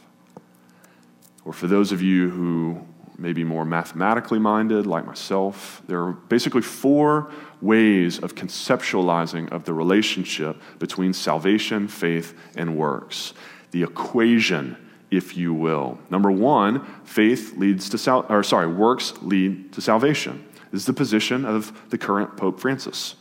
Or 1.45 1.53
for 1.53 1.67
those 1.67 1.93
of 1.93 2.01
you 2.01 2.31
who 2.31 2.87
may 3.19 3.33
be 3.33 3.45
more 3.45 3.65
mathematically 3.65 4.39
minded, 4.39 4.87
like 4.87 5.07
myself, 5.07 5.83
there 5.87 6.03
are 6.03 6.13
basically 6.13 6.63
four 6.63 7.31
ways 7.61 8.19
of 8.19 8.35
conceptualizing 8.35 9.51
of 9.53 9.65
the 9.65 9.73
relationship 9.73 10.61
between 10.79 11.13
salvation, 11.13 11.87
faith, 11.87 12.35
and 12.57 12.77
works. 12.77 13.35
The 13.71 13.83
equation, 13.83 14.77
if 15.11 15.37
you 15.37 15.55
will. 15.55 15.99
Number 16.11 16.31
one, 16.31 16.85
faith 17.05 17.57
leads 17.57 17.89
to 17.91 17.99
sal- 17.99 18.27
or 18.29 18.43
sorry, 18.43 18.67
works 18.67 19.13
lead 19.23 19.73
to 19.75 19.81
salvation. 19.81 20.45
Is 20.75 20.87
the 20.87 20.93
position 20.93 21.45
of 21.45 21.89
the 21.91 21.99
current 21.99 22.37
Pope 22.37 22.59
Francis. 22.59 23.15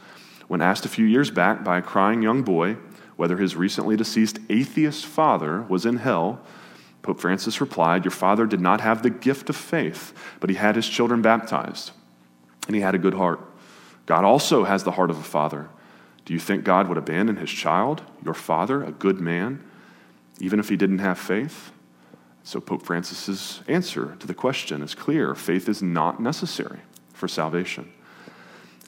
When 0.47 0.59
asked 0.59 0.85
a 0.85 0.89
few 0.89 1.05
years 1.05 1.29
back 1.29 1.63
by 1.63 1.77
a 1.77 1.83
crying 1.83 2.23
young 2.23 2.41
boy 2.41 2.77
whether 3.15 3.37
his 3.37 3.55
recently 3.55 3.95
deceased 3.95 4.39
atheist 4.49 5.05
father 5.05 5.61
was 5.61 5.85
in 5.85 5.97
hell, 5.97 6.41
Pope 7.03 7.19
Francis 7.19 7.61
replied, 7.61 8.05
Your 8.05 8.11
father 8.11 8.47
did 8.47 8.59
not 8.59 8.81
have 8.81 9.03
the 9.03 9.11
gift 9.11 9.51
of 9.51 9.55
faith, 9.55 10.15
but 10.39 10.49
he 10.49 10.55
had 10.55 10.75
his 10.75 10.89
children 10.89 11.21
baptized, 11.21 11.91
and 12.65 12.75
he 12.75 12.81
had 12.81 12.95
a 12.95 12.97
good 12.97 13.13
heart. 13.13 13.39
God 14.07 14.25
also 14.25 14.63
has 14.63 14.83
the 14.83 14.93
heart 14.93 15.11
of 15.11 15.19
a 15.19 15.23
father. 15.23 15.69
Do 16.25 16.33
you 16.33 16.39
think 16.39 16.63
God 16.63 16.87
would 16.87 16.97
abandon 16.97 17.35
his 17.35 17.51
child, 17.51 18.01
your 18.25 18.33
father, 18.33 18.83
a 18.83 18.91
good 18.91 19.21
man, 19.21 19.63
even 20.39 20.59
if 20.59 20.69
he 20.69 20.75
didn't 20.75 20.99
have 20.99 21.19
faith? 21.19 21.71
So, 22.41 22.59
Pope 22.59 22.81
Francis's 22.81 23.61
answer 23.67 24.17
to 24.19 24.25
the 24.25 24.33
question 24.33 24.81
is 24.81 24.95
clear 24.95 25.35
faith 25.35 25.69
is 25.69 25.83
not 25.83 26.19
necessary 26.19 26.79
for 27.13 27.27
salvation. 27.27 27.91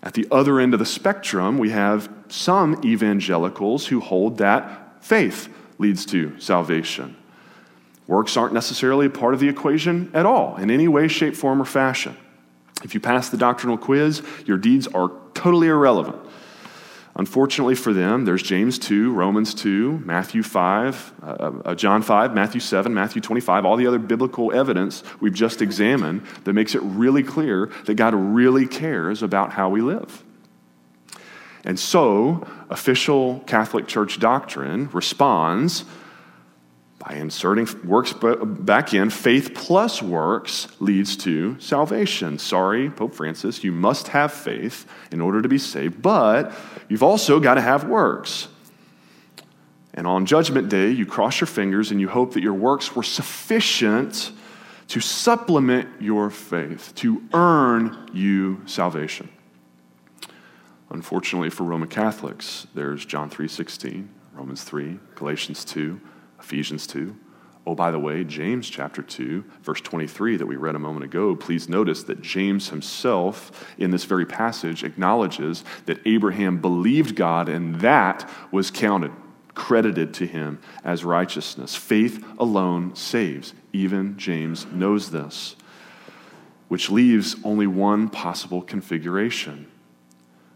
At 0.03 0.13
the 0.13 0.27
other 0.31 0.59
end 0.59 0.73
of 0.73 0.79
the 0.79 0.85
spectrum, 0.85 1.57
we 1.57 1.71
have 1.71 2.09
some 2.27 2.79
evangelicals 2.83 3.87
who 3.87 3.99
hold 3.99 4.37
that 4.37 5.03
faith 5.03 5.49
leads 5.77 6.05
to 6.07 6.39
salvation. 6.39 7.15
Works 8.07 8.37
aren't 8.37 8.53
necessarily 8.53 9.07
a 9.07 9.09
part 9.09 9.33
of 9.33 9.39
the 9.39 9.49
equation 9.49 10.11
at 10.13 10.25
all, 10.25 10.57
in 10.57 10.69
any 10.69 10.87
way, 10.87 11.07
shape, 11.07 11.35
form, 11.35 11.61
or 11.61 11.65
fashion. 11.65 12.15
If 12.83 12.93
you 12.93 12.99
pass 12.99 13.29
the 13.29 13.37
doctrinal 13.37 13.77
quiz, 13.77 14.21
your 14.45 14.57
deeds 14.57 14.87
are 14.87 15.11
totally 15.33 15.67
irrelevant. 15.67 16.17
Unfortunately 17.17 17.75
for 17.75 17.93
them, 17.93 18.25
there's 18.25 18.43
James 18.43 18.77
2, 18.77 19.13
Romans 19.13 19.53
2, 19.53 20.01
Matthew 20.03 20.43
5, 20.43 21.13
uh, 21.23 21.25
uh, 21.63 21.75
John 21.75 22.01
5, 22.01 22.33
Matthew 22.33 22.59
7, 22.59 22.93
Matthew 22.93 23.21
25, 23.21 23.63
all 23.65 23.77
the 23.77 23.87
other 23.87 23.99
biblical 23.99 24.51
evidence 24.51 25.01
we've 25.21 25.33
just 25.33 25.61
examined 25.61 26.25
that 26.43 26.51
makes 26.51 26.75
it 26.75 26.81
really 26.81 27.23
clear 27.23 27.71
that 27.85 27.93
God 27.95 28.13
really 28.13 28.67
cares 28.67 29.23
about 29.23 29.53
how 29.53 29.69
we 29.69 29.81
live. 29.81 30.23
And 31.63 31.79
so, 31.79 32.45
official 32.69 33.39
Catholic 33.47 33.87
Church 33.87 34.19
doctrine 34.19 34.89
responds 34.91 35.85
by 37.05 37.15
inserting 37.15 37.67
works 37.83 38.13
back 38.13 38.93
in, 38.93 39.11
faith 39.11 39.53
plus 39.53 40.01
works 40.01 40.67
leads 40.79 41.15
to 41.17 41.59
salvation. 41.59 42.39
Sorry, 42.39 42.89
Pope 42.89 43.13
Francis, 43.13 43.63
you 43.63 43.71
must 43.71 44.07
have 44.07 44.33
faith 44.33 44.87
in 45.11 45.21
order 45.21 45.41
to 45.41 45.47
be 45.47 45.59
saved, 45.59 46.01
but 46.01 46.51
you've 46.89 47.03
also 47.03 47.39
got 47.39 47.55
to 47.55 47.61
have 47.61 47.83
works. 47.83 48.47
And 49.93 50.07
on 50.07 50.25
Judgment 50.25 50.67
Day, 50.67 50.89
you 50.89 51.05
cross 51.05 51.39
your 51.39 51.47
fingers 51.47 51.91
and 51.91 52.01
you 52.01 52.09
hope 52.09 52.33
that 52.33 52.41
your 52.41 52.53
works 52.53 52.95
were 52.95 53.03
sufficient 53.03 54.31
to 54.87 54.99
supplement 54.99 55.87
your 56.01 56.31
faith, 56.31 56.91
to 56.95 57.21
earn 57.33 58.09
you 58.13 58.61
salvation. 58.65 59.29
Unfortunately 60.89 61.49
for 61.51 61.63
Roman 61.63 61.87
Catholics, 61.87 62.65
there's 62.73 63.05
John 63.05 63.29
3:16, 63.29 64.07
Romans 64.33 64.63
3, 64.63 64.99
Galatians 65.15 65.63
2, 65.65 65.99
Ephesians 66.39 66.87
2. 66.87 67.15
Oh, 67.67 67.73
by 67.73 67.89
the 67.89 67.99
way, 67.99 68.23
James 68.23 68.69
chapter 68.69 69.01
2, 69.01 69.43
verse 69.63 69.81
23 69.81 70.37
that 70.37 70.45
we 70.45 70.55
read 70.55 70.75
a 70.75 70.79
moment 70.79 71.03
ago, 71.03 71.35
please 71.35 71.67
notice 71.67 72.03
that 72.03 72.21
James 72.21 72.69
himself 72.69 73.73
in 73.79 73.89
this 73.89 74.03
very 74.03 74.25
passage 74.25 74.83
acknowledges 74.83 75.63
that 75.85 75.99
Abraham 76.05 76.59
believed 76.59 77.15
God 77.15 77.49
and 77.49 77.75
that 77.81 78.29
was 78.51 78.69
counted, 78.69 79.11
credited 79.55 80.13
to 80.15 80.27
him 80.27 80.59
as 80.83 81.03
righteousness. 81.03 81.75
Faith 81.75 82.23
alone 82.37 82.95
saves. 82.95 83.53
Even 83.73 84.15
James 84.15 84.67
knows 84.67 85.09
this, 85.09 85.55
which 86.67 86.91
leaves 86.91 87.35
only 87.43 87.65
one 87.65 88.09
possible 88.09 88.61
configuration. 88.61 89.71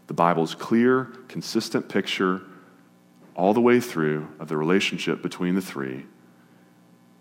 The 0.06 0.14
Bible's 0.14 0.54
clear, 0.54 1.06
consistent 1.26 1.88
picture 1.88 2.42
all 3.40 3.54
the 3.54 3.60
way 3.60 3.80
through 3.80 4.28
of 4.38 4.48
the 4.48 4.56
relationship 4.56 5.22
between 5.22 5.54
the 5.54 5.62
three 5.62 6.04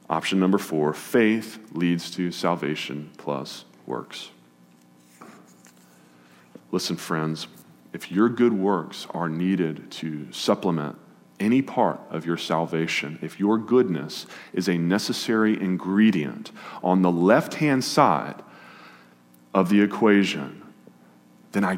Option 0.10 0.40
number 0.40 0.58
four 0.58 0.92
faith 0.92 1.60
leads 1.72 2.10
to 2.12 2.32
salvation 2.32 3.12
plus 3.18 3.64
works. 3.86 4.32
Listen, 6.72 6.96
friends, 6.96 7.48
if 7.94 8.12
your 8.12 8.28
good 8.28 8.54
works 8.54 9.06
are 9.12 9.30
needed 9.30 9.92
to 9.92 10.32
supplement 10.32 10.98
any 11.40 11.62
part 11.62 12.00
of 12.10 12.26
your 12.26 12.38
salvation, 12.38 13.20
if 13.22 13.40
your 13.40 13.60
goodness 13.60 14.26
is 14.52 14.68
a 14.68 14.78
necessary 14.78 15.62
ingredient 15.62 16.52
on 16.84 17.04
the 17.04 17.12
left 17.12 17.56
hand 17.56 17.84
side 17.84 18.42
of 19.54 19.70
the 19.70 19.80
equation, 19.80 20.64
then 21.52 21.64
I, 21.64 21.78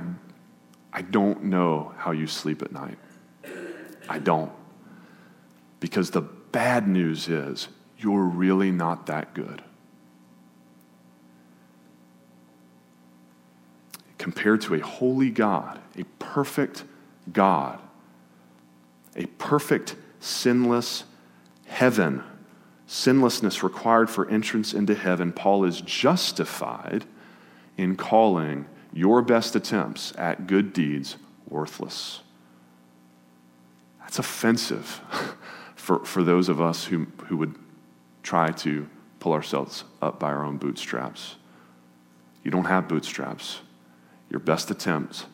I 0.94 1.02
don't 1.02 1.44
know 1.44 1.94
how 1.98 2.12
you 2.12 2.28
sleep 2.28 2.62
at 2.62 2.72
night. 2.72 2.98
I 4.12 4.20
don't. 4.20 4.52
Because 5.80 6.12
the 6.12 6.22
bad 6.22 6.86
news 6.86 7.30
is 7.30 7.70
you're 7.98 8.26
really 8.26 8.70
not 8.70 9.06
that 9.06 9.34
good. 9.34 9.64
Compared 14.18 14.62
to 14.62 14.76
a 14.76 14.80
holy 14.80 15.30
God, 15.30 15.80
a 15.98 16.04
perfect 16.20 16.84
God, 17.32 17.80
a 19.16 19.26
perfect, 19.26 19.96
sinless 20.20 21.06
heaven, 21.68 22.22
sinlessness 22.86 23.64
required 23.64 24.10
for 24.10 24.30
entrance 24.30 24.74
into 24.74 24.94
heaven, 24.94 25.32
Paul 25.32 25.64
is 25.64 25.80
justified 25.80 27.06
in 27.78 27.96
calling 27.96 28.66
your 28.92 29.22
best 29.22 29.56
attempts 29.56 30.14
at 30.18 30.48
good 30.48 30.74
deeds 30.74 31.16
worthless. 31.48 32.20
That's 34.02 34.20
offensive 34.20 35.02
for, 35.76 36.04
for 36.06 36.24
those 36.24 36.50
of 36.50 36.60
us 36.60 36.86
who, 36.86 37.08
who 37.28 37.38
would 37.38 37.56
try 38.24 38.52
to 38.52 38.88
pull 39.20 39.34
ourselves 39.34 39.84
up 40.02 40.20
by 40.20 40.32
our 40.32 40.44
own 40.44 40.58
bootstraps. 40.58 41.36
You 42.44 42.52
don't 42.52 42.66
have 42.66 42.88
bootstraps. 42.88 43.62
Your 44.30 44.40
best 44.40 44.72
attempts 44.72 45.26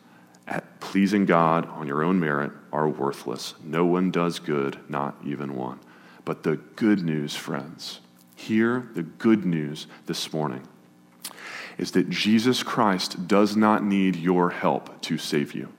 at 0.47 0.79
pleasing 0.79 1.25
God 1.25 1.67
on 1.67 1.87
your 1.87 2.03
own 2.03 2.19
merit 2.19 2.51
are 2.71 2.87
worthless. 2.87 3.53
No 3.63 3.85
one 3.85 4.11
does 4.11 4.39
good, 4.39 4.79
not 4.89 5.15
even 5.25 5.55
one. 5.55 5.79
But 6.25 6.43
the 6.43 6.57
good 6.57 7.03
news, 7.03 7.35
friends, 7.35 8.01
hear 8.35 8.89
the 8.93 9.03
good 9.03 9.45
news 9.45 9.87
this 10.05 10.31
morning 10.33 10.67
is 11.77 11.91
that 11.91 12.09
Jesus 12.09 12.63
Christ 12.63 13.27
does 13.27 13.55
not 13.55 13.83
need 13.83 14.15
your 14.15 14.49
help 14.49 15.01
to 15.01 15.17
save 15.17 15.53
you. 15.53 15.71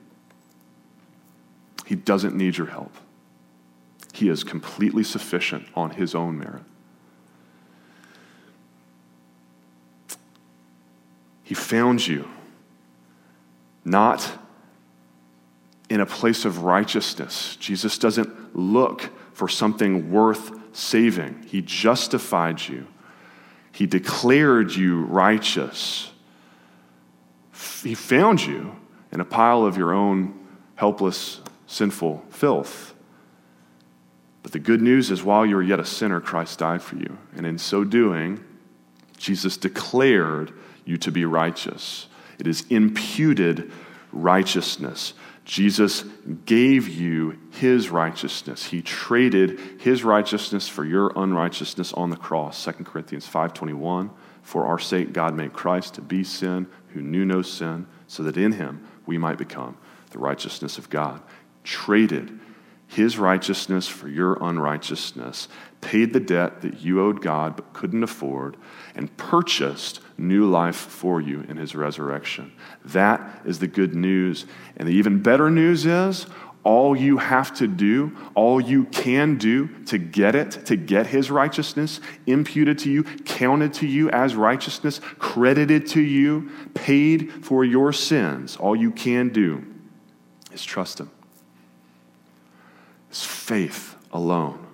He 1.89 1.95
doesn't 1.95 2.35
need 2.35 2.55
your 2.55 2.67
help. 2.67 2.93
He 4.13 4.29
is 4.29 4.43
completely 4.43 5.03
sufficient 5.03 5.65
on 5.73 5.89
his 5.89 6.13
own 6.13 6.37
merit. 6.37 6.61
He 11.41 11.55
found 11.55 12.05
you 12.05 12.29
not 13.83 14.37
in 15.89 15.99
a 15.99 16.05
place 16.05 16.45
of 16.45 16.59
righteousness. 16.63 17.55
Jesus 17.55 17.97
doesn't 17.97 18.55
look 18.55 19.09
for 19.33 19.47
something 19.47 20.11
worth 20.11 20.51
saving. 20.77 21.41
He 21.47 21.63
justified 21.63 22.61
you, 22.67 22.85
He 23.71 23.87
declared 23.87 24.75
you 24.75 25.05
righteous. 25.05 26.11
He 27.81 27.95
found 27.95 28.45
you 28.45 28.75
in 29.11 29.21
a 29.21 29.25
pile 29.25 29.65
of 29.65 29.75
your 29.75 29.91
own 29.91 30.35
helpless, 30.75 31.41
sinful 31.69 32.25
filth. 32.31 32.95
But 34.41 34.51
the 34.51 34.59
good 34.59 34.81
news 34.81 35.11
is, 35.11 35.23
while 35.23 35.45
you 35.45 35.55
were 35.55 35.63
yet 35.63 35.79
a 35.79 35.85
sinner, 35.85 36.19
Christ 36.19 36.59
died 36.59 36.81
for 36.81 36.95
you. 36.95 37.17
And 37.35 37.45
in 37.45 37.57
so 37.57 37.83
doing, 37.83 38.43
Jesus 39.17 39.55
declared 39.55 40.51
you 40.83 40.97
to 40.97 41.11
be 41.11 41.25
righteous. 41.25 42.07
It 42.39 42.47
is 42.47 42.65
imputed 42.69 43.71
righteousness. 44.11 45.13
Jesus 45.45 46.03
gave 46.45 46.87
you 46.87 47.37
his 47.51 47.89
righteousness. 47.89 48.65
He 48.65 48.81
traded 48.81 49.59
his 49.79 50.03
righteousness 50.03 50.67
for 50.67 50.85
your 50.85 51.11
unrighteousness 51.15 51.93
on 51.93 52.09
the 52.09 52.17
cross. 52.17 52.57
2 52.57 52.85
Corinthians 52.85 53.27
5:21 53.27 54.09
For 54.41 54.65
our 54.65 54.79
sake 54.79 55.13
God 55.13 55.35
made 55.35 55.53
Christ 55.53 55.95
to 55.95 56.01
be 56.01 56.23
sin 56.23 56.67
who 56.93 57.01
knew 57.01 57.25
no 57.25 57.41
sin 57.43 57.85
so 58.07 58.23
that 58.23 58.37
in 58.37 58.53
him 58.53 58.83
we 59.05 59.17
might 59.17 59.37
become 59.37 59.77
the 60.11 60.19
righteousness 60.19 60.77
of 60.77 60.89
God. 60.89 61.21
Traded 61.63 62.39
his 62.89 63.19
righteousness 63.19 63.87
for 63.87 64.07
your 64.07 64.35
unrighteousness, 64.41 65.47
paid 65.79 66.11
the 66.11 66.19
debt 66.19 66.61
that 66.61 66.81
you 66.81 66.99
owed 66.99 67.21
God 67.21 67.55
but 67.55 67.71
couldn't 67.71 68.03
afford, 68.03 68.57
and 68.95 69.15
purchased 69.15 69.99
new 70.17 70.49
life 70.49 70.75
for 70.75 71.21
you 71.21 71.41
in 71.41 71.57
his 71.57 71.75
resurrection. 71.75 72.51
That 72.83 73.41
is 73.45 73.59
the 73.59 73.67
good 73.67 73.93
news. 73.93 74.47
And 74.75 74.87
the 74.87 74.93
even 74.93 75.21
better 75.21 75.51
news 75.51 75.85
is 75.85 76.25
all 76.63 76.95
you 76.95 77.17
have 77.17 77.53
to 77.53 77.67
do, 77.67 78.17
all 78.33 78.59
you 78.59 78.85
can 78.85 79.37
do 79.37 79.67
to 79.85 79.99
get 79.99 80.33
it, 80.33 80.65
to 80.65 80.75
get 80.75 81.05
his 81.05 81.29
righteousness 81.29 82.01
imputed 82.25 82.79
to 82.79 82.91
you, 82.91 83.03
counted 83.03 83.71
to 83.75 83.87
you 83.87 84.09
as 84.09 84.35
righteousness, 84.35 84.99
credited 85.19 85.85
to 85.87 86.01
you, 86.01 86.49
paid 86.73 87.45
for 87.45 87.63
your 87.63 87.93
sins, 87.93 88.57
all 88.57 88.75
you 88.75 88.89
can 88.91 89.29
do 89.29 89.63
is 90.51 90.65
trust 90.65 90.99
him 90.99 91.11
is 93.11 93.23
faith 93.23 93.95
alone. 94.11 94.65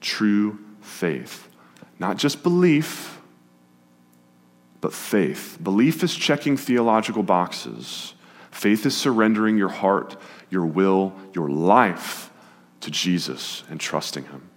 True 0.00 0.58
faith. 0.80 1.48
Not 1.98 2.16
just 2.16 2.42
belief, 2.42 3.20
but 4.80 4.92
faith. 4.92 5.58
Belief 5.62 6.02
is 6.02 6.14
checking 6.14 6.56
theological 6.56 7.22
boxes. 7.22 8.14
Faith 8.50 8.84
is 8.84 8.96
surrendering 8.96 9.56
your 9.56 9.68
heart, 9.68 10.16
your 10.50 10.66
will, 10.66 11.14
your 11.34 11.48
life 11.48 12.30
to 12.80 12.90
Jesus 12.90 13.62
and 13.70 13.80
trusting 13.80 14.24
Him. 14.24 14.50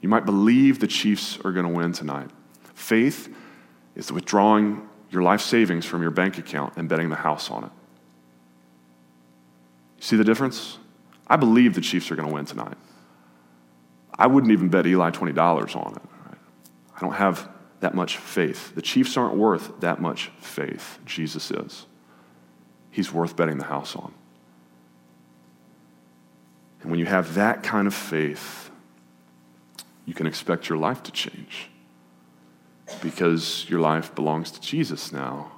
You 0.00 0.08
might 0.08 0.24
believe 0.24 0.80
the 0.80 0.86
Chiefs 0.86 1.38
are 1.44 1.52
going 1.52 1.66
to 1.66 1.72
win 1.72 1.92
tonight. 1.92 2.30
Faith 2.74 3.32
is 3.94 4.10
withdrawing 4.10 4.88
your 5.10 5.22
life 5.22 5.42
savings 5.42 5.84
from 5.84 6.02
your 6.02 6.10
bank 6.10 6.38
account 6.38 6.74
and 6.76 6.88
betting 6.88 7.10
the 7.10 7.16
house 7.16 7.50
on 7.50 7.64
it. 7.64 7.70
See 10.00 10.16
the 10.16 10.24
difference? 10.24 10.78
I 11.32 11.36
believe 11.36 11.72
the 11.72 11.80
Chiefs 11.80 12.10
are 12.10 12.14
going 12.14 12.28
to 12.28 12.34
win 12.34 12.44
tonight. 12.44 12.76
I 14.18 14.26
wouldn't 14.26 14.52
even 14.52 14.68
bet 14.68 14.86
Eli 14.86 15.10
$20 15.12 15.76
on 15.76 15.94
it. 15.94 16.02
Right? 16.26 16.38
I 16.94 17.00
don't 17.00 17.14
have 17.14 17.48
that 17.80 17.94
much 17.94 18.18
faith. 18.18 18.74
The 18.74 18.82
Chiefs 18.82 19.16
aren't 19.16 19.36
worth 19.36 19.80
that 19.80 19.98
much 19.98 20.30
faith. 20.40 20.98
Jesus 21.06 21.50
is. 21.50 21.86
He's 22.90 23.14
worth 23.14 23.34
betting 23.34 23.56
the 23.56 23.64
house 23.64 23.96
on. 23.96 24.12
And 26.82 26.90
when 26.90 27.00
you 27.00 27.06
have 27.06 27.32
that 27.36 27.62
kind 27.62 27.86
of 27.86 27.94
faith, 27.94 28.70
you 30.04 30.12
can 30.12 30.26
expect 30.26 30.68
your 30.68 30.76
life 30.76 31.02
to 31.04 31.12
change 31.12 31.70
because 33.00 33.64
your 33.70 33.80
life 33.80 34.14
belongs 34.14 34.50
to 34.50 34.60
Jesus 34.60 35.12
now. 35.12 35.50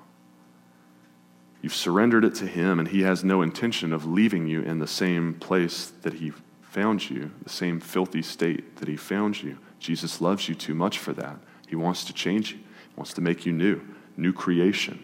You've 1.64 1.74
surrendered 1.74 2.27
it 2.27 2.35
to 2.35 2.46
Him, 2.46 2.79
and 2.79 2.87
He 2.87 3.05
has 3.05 3.24
no 3.24 3.40
intention 3.40 3.94
of 3.94 4.05
leaving 4.05 4.46
you 4.46 4.61
in 4.61 4.81
the 4.81 4.87
same 4.87 5.33
place 5.33 5.94
that 6.03 6.12
He 6.12 6.31
found 6.61 7.09
you, 7.09 7.31
the 7.42 7.48
same 7.48 7.81
filthy 7.81 8.20
state 8.20 8.77
that 8.77 8.87
He 8.87 8.98
found 8.98 9.42
you. 9.42 9.57
Jesus 9.79 10.20
loves 10.20 10.46
you 10.46 10.55
too 10.55 10.74
much 10.74 10.98
for 10.98 11.14
that. 11.14 11.38
He 11.66 11.74
wants 11.74 12.05
to 12.05 12.12
change 12.12 12.53
you, 12.53 12.59
He 12.59 12.94
wants 12.96 13.14
to 13.14 13.22
make 13.22 13.46
you 13.46 13.53
new, 13.55 13.81
new 14.18 14.31
creation. 14.31 15.03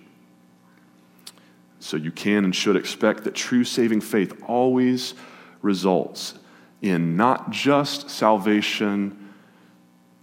So 1.78 1.96
you 1.96 2.12
can 2.12 2.44
and 2.44 2.54
should 2.54 2.76
expect 2.76 3.24
that 3.24 3.34
true 3.34 3.64
saving 3.64 4.02
faith 4.02 4.42
always 4.46 5.14
results 5.62 6.34
in 6.82 7.16
not 7.16 7.48
just 7.48 8.10
salvation 8.10 9.32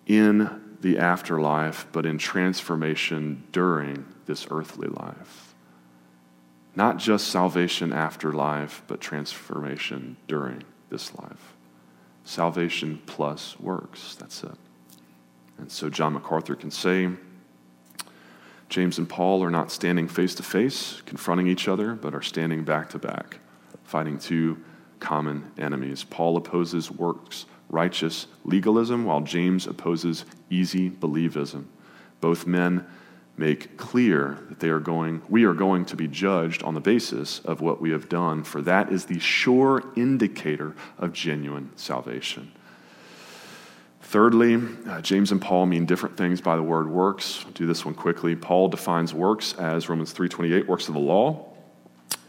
in 0.05 0.77
the 0.81 0.99
afterlife, 0.99 1.87
but 1.91 2.05
in 2.05 2.19
transformation 2.19 3.43
during 3.51 4.05
this 4.27 4.45
earthly 4.51 4.89
life. 4.89 5.46
Not 6.77 6.97
just 6.97 7.29
salvation 7.29 7.91
after 7.91 8.31
life, 8.31 8.83
but 8.85 9.01
transformation 9.01 10.15
during 10.27 10.61
this 10.91 11.15
life. 11.15 11.55
Salvation 12.23 13.01
plus 13.07 13.59
works. 13.59 14.13
That's 14.13 14.43
it. 14.43 14.53
And 15.57 15.71
so 15.71 15.89
John 15.89 16.13
MacArthur 16.13 16.55
can 16.55 16.69
say 16.69 17.09
James 18.69 18.99
and 18.99 19.09
Paul 19.09 19.43
are 19.43 19.49
not 19.49 19.71
standing 19.71 20.07
face 20.07 20.35
to 20.35 20.43
face, 20.43 21.01
confronting 21.07 21.47
each 21.47 21.67
other, 21.67 21.95
but 21.95 22.13
are 22.13 22.21
standing 22.21 22.63
back 22.63 22.91
to 22.91 22.99
back, 22.99 23.39
fighting 23.83 24.19
two 24.19 24.63
common 24.99 25.51
enemies. 25.57 26.03
Paul 26.03 26.37
opposes 26.37 26.91
works 26.91 27.47
righteous 27.69 28.27
legalism, 28.45 29.03
while 29.03 29.21
James 29.21 29.65
opposes 29.65 30.25
easy 30.51 30.91
believism. 30.91 31.65
Both 32.21 32.45
men 32.45 32.85
make 33.37 33.77
clear 33.77 34.39
that 34.49 34.59
they 34.59 34.69
are 34.69 34.79
going, 34.79 35.21
we 35.29 35.43
are 35.45 35.53
going 35.53 35.85
to 35.85 35.95
be 35.95 36.07
judged 36.07 36.63
on 36.63 36.73
the 36.73 36.79
basis 36.79 37.39
of 37.39 37.61
what 37.61 37.79
we 37.79 37.91
have 37.91 38.09
done, 38.09 38.43
for 38.43 38.61
that 38.63 38.91
is 38.91 39.05
the 39.05 39.19
sure 39.19 39.83
indicator 39.95 40.75
of 40.97 41.13
genuine 41.13 41.71
salvation. 41.75 42.51
Thirdly, 44.01 44.57
uh, 44.87 45.01
James 45.01 45.31
and 45.31 45.41
Paul 45.41 45.65
mean 45.65 45.85
different 45.85 46.15
things 46.15 46.39
by 46.39 46.55
the 46.55 46.63
word 46.63 46.87
works. 46.87 47.43
I'll 47.45 47.51
do 47.51 47.67
this 47.67 47.83
one 47.83 47.93
quickly. 47.93 48.35
Paul 48.37 48.69
defines 48.69 49.13
works 49.13 49.53
as 49.55 49.89
Romans 49.89 50.13
3:28, 50.13 50.65
works 50.65 50.87
of 50.87 50.93
the 50.93 50.99
law. 50.99 51.53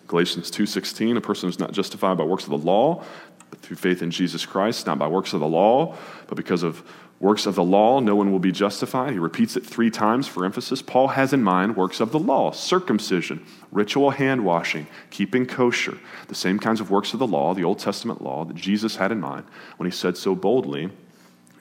Galatians 0.09 0.51
2:16, 0.51 1.17
a 1.17 1.21
person 1.21 1.49
is 1.49 1.59
not 1.59 1.73
justified 1.73 2.19
by 2.19 2.25
works 2.25 2.45
of 2.45 2.51
the 2.51 2.59
law, 2.59 3.05
but 3.51 3.61
through 3.61 3.77
faith 3.77 4.03
in 4.03 4.11
Jesus 4.11 4.45
Christ, 4.45 4.87
not 4.87 4.99
by 4.99 5.07
works 5.07 5.33
of 5.33 5.41
the 5.41 5.47
law, 5.47 5.95
but 6.27 6.37
because 6.37 6.65
of 6.65 6.83
works 7.21 7.47
of 7.47 7.57
the 7.57 7.65
law, 7.65 7.99
no 7.99 8.15
one 8.15 8.31
will 8.31 8.39
be 8.39 8.53
justified. 8.53 9.13
He 9.13 9.19
repeats 9.19 9.57
it 9.57 9.67
three 9.67 9.91
times 9.91 10.29
for 10.29 10.45
emphasis. 10.45 10.83
Paul 10.83 11.09
has 11.09 11.33
in 11.33 11.43
mind 11.43 11.77
works 11.77 12.01
of 12.01 12.13
the 12.13 12.19
law, 12.19 12.53
circumcision, 12.53 13.45
ritual 13.73 14.11
hand 14.11 14.45
washing, 14.45 14.87
keeping 15.11 15.45
kosher, 15.45 15.99
the 16.29 16.35
same 16.35 16.59
kinds 16.59 16.81
of 16.81 16.91
works 16.91 17.13
of 17.13 17.19
the 17.19 17.27
law, 17.27 17.55
the 17.55 17.65
Old 17.65 17.81
Testament 17.81 18.23
law, 18.23 18.45
that 18.45 18.57
Jesus 18.57 18.97
had 18.97 19.11
in 19.11 19.21
mind 19.21 19.45
when 19.79 19.91
he 19.91 19.97
said 19.97 20.17
so 20.17 20.35
boldly 20.35 20.85
in 20.85 20.93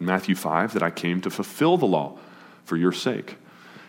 Matthew 0.06 0.36
5 0.36 0.74
that 0.74 0.84
I 0.84 0.92
came 0.92 1.22
to 1.22 1.30
fulfill 1.32 1.78
the 1.78 1.86
law 1.86 2.20
for 2.64 2.78
your 2.78 2.92
sake. 2.92 3.38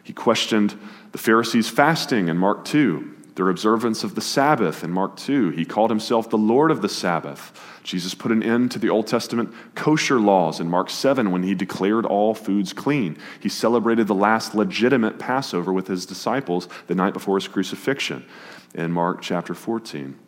He 0.03 0.15
questioned 0.15 0.75
the 1.13 1.19
Pharisees' 1.19 1.69
fasting 1.69 2.29
in 2.29 2.39
Mark 2.39 2.65
2 2.65 3.17
their 3.39 3.49
observance 3.51 4.03
of 4.03 4.17
the 4.17 4.21
Sabbath 4.21 4.83
in 4.83 4.91
Mark 4.91 5.17
2. 5.17 5.51
He 5.51 5.65
called 5.65 5.91
himself 5.91 6.29
the 6.29 6.37
Lord 6.37 6.73
of 6.73 6.83
the 6.83 6.89
Sabbath. 6.89 7.79
Jesus 7.85 8.13
put 8.13 8.33
an 8.33 8.43
end 8.43 8.73
to 8.73 8.81
the 8.81 8.91
Old 8.91 9.07
Testament 9.07 9.55
kosher 9.77 10.19
laws 10.19 10.59
in 10.59 10.69
Mark 10.69 10.91
7 10.91 11.31
when 11.31 11.45
he 11.45 11.55
declared 11.55 12.05
all 12.05 12.35
foods 12.35 12.73
clean. 12.73 13.17
He 13.39 13.49
celebrated 13.49 14.09
the 14.09 14.15
last 14.15 14.57
legitimate 14.57 15.21
Passover 15.21 15.73
with 15.73 15.87
his 15.87 16.05
disciples 16.05 16.69
the 16.89 16.97
night 16.97 17.15
before 17.15 17.37
his 17.37 17.47
crucifixion 17.47 18.27
in 18.75 18.91
Mark 18.91 19.23
chapter 19.23 19.55
14. 19.55 20.19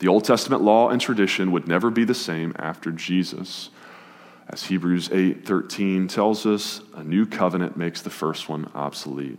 The 0.00 0.08
Old 0.08 0.24
Testament 0.24 0.60
law 0.60 0.90
and 0.90 1.00
tradition 1.00 1.52
would 1.52 1.66
never 1.66 1.90
be 1.90 2.04
the 2.04 2.14
same 2.14 2.54
after 2.58 2.92
Jesus. 2.92 3.70
As 4.46 4.64
Hebrews 4.64 5.08
8:13 5.08 6.06
tells 6.06 6.44
us, 6.44 6.82
a 6.94 7.02
new 7.02 7.24
covenant 7.24 7.78
makes 7.78 8.02
the 8.02 8.10
first 8.10 8.46
one 8.46 8.70
obsolete. 8.74 9.38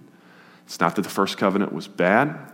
It's 0.66 0.80
not 0.80 0.96
that 0.96 1.04
the 1.04 1.10
first 1.10 1.38
covenant 1.38 1.72
was 1.72 1.88
bad, 1.88 2.54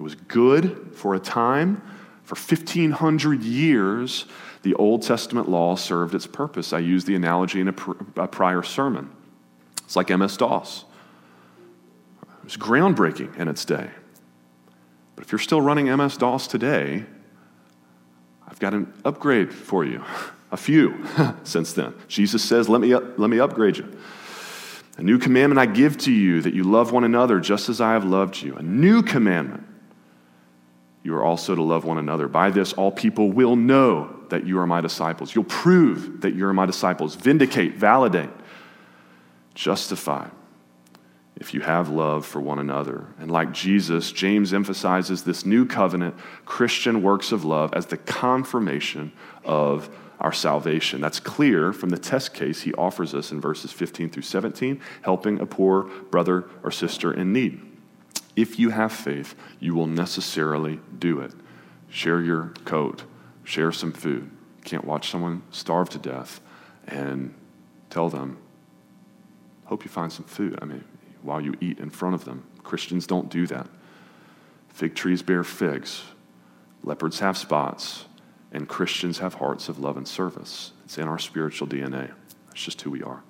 it 0.00 0.02
was 0.02 0.14
good 0.14 0.92
for 0.94 1.14
a 1.14 1.18
time. 1.18 1.82
For 2.24 2.34
1,500 2.34 3.42
years, 3.42 4.24
the 4.62 4.72
Old 4.76 5.02
Testament 5.02 5.46
law 5.46 5.76
served 5.76 6.14
its 6.14 6.26
purpose. 6.26 6.72
I 6.72 6.78
used 6.78 7.06
the 7.06 7.14
analogy 7.14 7.60
in 7.60 7.68
a, 7.68 7.74
pr- 7.74 8.02
a 8.16 8.26
prior 8.26 8.62
sermon. 8.62 9.10
It's 9.84 9.96
like 9.96 10.08
MS 10.08 10.38
DOS. 10.38 10.86
It 12.22 12.44
was 12.44 12.56
groundbreaking 12.56 13.36
in 13.36 13.46
its 13.46 13.66
day. 13.66 13.90
But 15.16 15.26
if 15.26 15.32
you're 15.32 15.38
still 15.38 15.60
running 15.60 15.94
MS 15.94 16.16
DOS 16.16 16.46
today, 16.46 17.04
I've 18.48 18.58
got 18.58 18.72
an 18.72 18.90
upgrade 19.04 19.52
for 19.52 19.84
you. 19.84 20.02
A 20.52 20.56
few 20.56 21.06
since 21.44 21.74
then. 21.74 21.94
Jesus 22.08 22.42
says, 22.42 22.68
let 22.68 22.80
me, 22.80 22.92
let 22.92 23.30
me 23.30 23.38
upgrade 23.38 23.76
you. 23.76 23.96
A 24.96 25.02
new 25.02 25.16
commandment 25.16 25.60
I 25.60 25.66
give 25.66 25.96
to 25.98 26.12
you 26.12 26.42
that 26.42 26.54
you 26.54 26.64
love 26.64 26.90
one 26.90 27.04
another 27.04 27.38
just 27.38 27.68
as 27.68 27.80
I 27.80 27.92
have 27.92 28.04
loved 28.04 28.42
you. 28.42 28.56
A 28.56 28.62
new 28.62 29.00
commandment 29.00 29.69
you 31.02 31.14
are 31.14 31.24
also 31.24 31.54
to 31.54 31.62
love 31.62 31.84
one 31.84 31.98
another. 31.98 32.28
By 32.28 32.50
this, 32.50 32.72
all 32.74 32.92
people 32.92 33.32
will 33.32 33.56
know 33.56 34.14
that 34.28 34.46
you 34.46 34.58
are 34.58 34.66
my 34.66 34.80
disciples. 34.80 35.34
You'll 35.34 35.44
prove 35.44 36.20
that 36.20 36.34
you 36.34 36.46
are 36.46 36.52
my 36.52 36.66
disciples. 36.66 37.14
Vindicate, 37.14 37.74
validate, 37.74 38.30
justify 39.54 40.28
if 41.36 41.54
you 41.54 41.60
have 41.62 41.88
love 41.88 42.26
for 42.26 42.40
one 42.40 42.58
another. 42.58 43.06
And 43.18 43.30
like 43.30 43.52
Jesus, 43.52 44.12
James 44.12 44.52
emphasizes 44.52 45.24
this 45.24 45.46
new 45.46 45.64
covenant, 45.64 46.14
Christian 46.44 47.02
works 47.02 47.32
of 47.32 47.44
love, 47.44 47.72
as 47.72 47.86
the 47.86 47.96
confirmation 47.96 49.10
of 49.42 49.88
our 50.20 50.34
salvation. 50.34 51.00
That's 51.00 51.18
clear 51.18 51.72
from 51.72 51.88
the 51.88 51.98
test 51.98 52.34
case 52.34 52.60
he 52.60 52.74
offers 52.74 53.14
us 53.14 53.32
in 53.32 53.40
verses 53.40 53.72
15 53.72 54.10
through 54.10 54.22
17, 54.22 54.80
helping 55.00 55.40
a 55.40 55.46
poor 55.46 55.84
brother 56.10 56.44
or 56.62 56.70
sister 56.70 57.10
in 57.12 57.32
need. 57.32 57.69
If 58.36 58.58
you 58.58 58.70
have 58.70 58.92
faith, 58.92 59.34
you 59.58 59.74
will 59.74 59.86
necessarily 59.86 60.80
do 60.98 61.20
it. 61.20 61.32
Share 61.88 62.20
your 62.20 62.52
coat, 62.64 63.02
share 63.44 63.72
some 63.72 63.92
food. 63.92 64.30
Can't 64.64 64.84
watch 64.84 65.10
someone 65.10 65.42
starve 65.50 65.88
to 65.90 65.98
death 65.98 66.40
and 66.86 67.34
tell 67.88 68.08
them, 68.08 68.38
hope 69.64 69.84
you 69.84 69.90
find 69.90 70.12
some 70.12 70.24
food. 70.24 70.58
I 70.62 70.64
mean, 70.64 70.84
while 71.22 71.40
you 71.40 71.54
eat 71.60 71.78
in 71.78 71.90
front 71.90 72.14
of 72.14 72.24
them. 72.24 72.44
Christians 72.62 73.06
don't 73.06 73.30
do 73.30 73.46
that. 73.48 73.66
Fig 74.68 74.94
trees 74.94 75.22
bear 75.22 75.44
figs, 75.44 76.02
leopards 76.82 77.18
have 77.20 77.36
spots, 77.36 78.06
and 78.52 78.68
Christians 78.68 79.18
have 79.18 79.34
hearts 79.34 79.68
of 79.68 79.78
love 79.78 79.96
and 79.96 80.06
service. 80.06 80.72
It's 80.84 80.98
in 80.98 81.08
our 81.08 81.18
spiritual 81.18 81.66
DNA. 81.66 82.10
That's 82.46 82.62
just 82.62 82.80
who 82.82 82.90
we 82.90 83.02
are. 83.02 83.22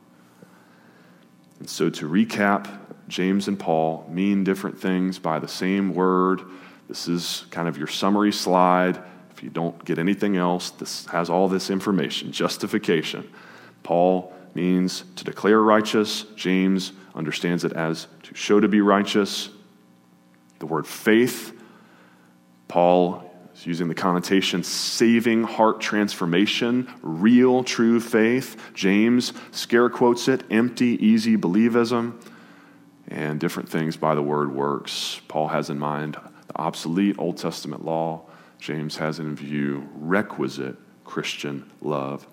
And 1.61 1.69
so, 1.69 1.91
to 1.91 2.09
recap, 2.09 2.79
James 3.07 3.47
and 3.47 3.59
Paul 3.59 4.07
mean 4.11 4.45
different 4.45 4.81
things 4.81 5.19
by 5.19 5.39
the 5.39 5.49
same 5.49 5.95
word. 5.95 6.43
This 6.89 7.07
is 7.07 7.45
kind 7.51 7.69
of 7.69 7.79
your 7.79 7.87
summary 7.87 8.33
slide. 8.33 9.01
If 9.31 9.45
you 9.45 9.51
don't 9.51 9.85
get 9.85 9.99
anything 9.99 10.37
else, 10.37 10.71
this 10.71 11.07
has 11.07 11.31
all 11.31 11.49
this 11.49 11.71
information 11.71 12.33
justification. 12.33 13.31
Paul 13.83 14.33
means 14.55 15.05
to 15.17 15.25
declare 15.25 15.61
righteous, 15.61 16.25
James 16.35 16.93
understands 17.15 17.65
it 17.65 17.73
as 17.75 18.07
to 18.25 18.35
show 18.35 18.59
to 18.59 18.69
be 18.69 18.81
righteous. 18.81 19.51
The 20.59 20.67
word 20.67 20.87
faith, 20.87 21.59
Paul 22.69 23.30
using 23.67 23.89
the 23.89 23.95
connotation 23.95 24.63
saving 24.63 25.45
heart 25.45 25.81
transformation, 25.81 26.89
real, 27.03 27.65
true 27.65 28.01
faith. 28.01 28.57
James 28.75 29.33
scare 29.51 29.89
quotes 29.89 30.29
it 30.29 30.43
empty, 30.51 31.05
easy 31.05 31.37
believism, 31.37 32.21
and 33.09 33.41
different 33.41 33.69
things 33.69 33.97
by 33.97 34.15
the 34.15 34.23
word 34.23 34.55
works. 34.55 35.21
Paul 35.29 35.49
has 35.49 35.71
in 35.71 35.79
mind 35.79 36.17
the 36.47 36.57
obsolete 36.57 37.17
Old 37.19 37.37
Testament 37.37 37.85
law. 37.85 38.23
James 38.59 38.97
has 38.99 39.19
in 39.19 39.35
view 39.35 39.89
requisite 39.95 40.77
Christian 41.05 41.71
love. 41.81 42.27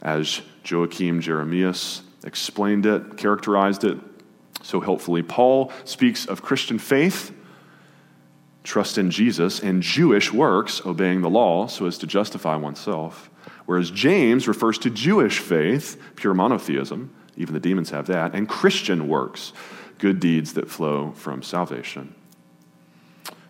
As 0.00 0.42
Joachim 0.64 1.20
Jeremias 1.20 2.02
explained 2.24 2.86
it, 2.86 3.16
characterized 3.16 3.84
it 3.84 3.98
so 4.62 4.80
helpfully, 4.80 5.22
Paul 5.22 5.72
speaks 5.84 6.26
of 6.26 6.42
Christian 6.42 6.78
faith 6.78 7.34
trust 8.64 8.98
in 8.98 9.10
Jesus, 9.10 9.60
and 9.60 9.82
Jewish 9.82 10.32
works, 10.32 10.84
obeying 10.86 11.20
the 11.20 11.30
law 11.30 11.66
so 11.66 11.86
as 11.86 11.98
to 11.98 12.06
justify 12.06 12.56
oneself. 12.56 13.30
Whereas 13.66 13.90
James 13.90 14.48
refers 14.48 14.78
to 14.78 14.90
Jewish 14.90 15.38
faith, 15.38 16.00
pure 16.16 16.34
monotheism, 16.34 17.14
even 17.36 17.54
the 17.54 17.60
demons 17.60 17.90
have 17.90 18.06
that, 18.08 18.34
and 18.34 18.48
Christian 18.48 19.08
works, 19.08 19.52
good 19.98 20.20
deeds 20.20 20.54
that 20.54 20.70
flow 20.70 21.12
from 21.12 21.42
salvation. 21.42 22.14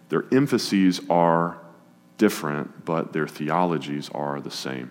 Their 0.08 0.24
emphases 0.32 1.00
are 1.08 1.58
different, 2.18 2.84
but 2.84 3.12
their 3.12 3.26
theologies 3.26 4.10
are 4.14 4.40
the 4.40 4.50
same. 4.50 4.90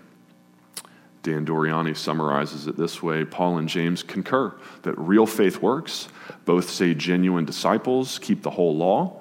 Dan 1.23 1.45
Doriani 1.45 1.95
summarizes 1.95 2.65
it 2.65 2.77
this 2.77 3.03
way 3.03 3.23
Paul 3.23 3.59
and 3.59 3.69
James 3.69 4.01
concur 4.01 4.55
that 4.81 4.97
real 4.97 5.27
faith 5.27 5.61
works. 5.61 6.07
Both 6.45 6.69
say 6.69 6.95
genuine 6.95 7.45
disciples 7.45 8.17
keep 8.19 8.41
the 8.41 8.49
whole 8.49 8.75
law. 8.75 9.20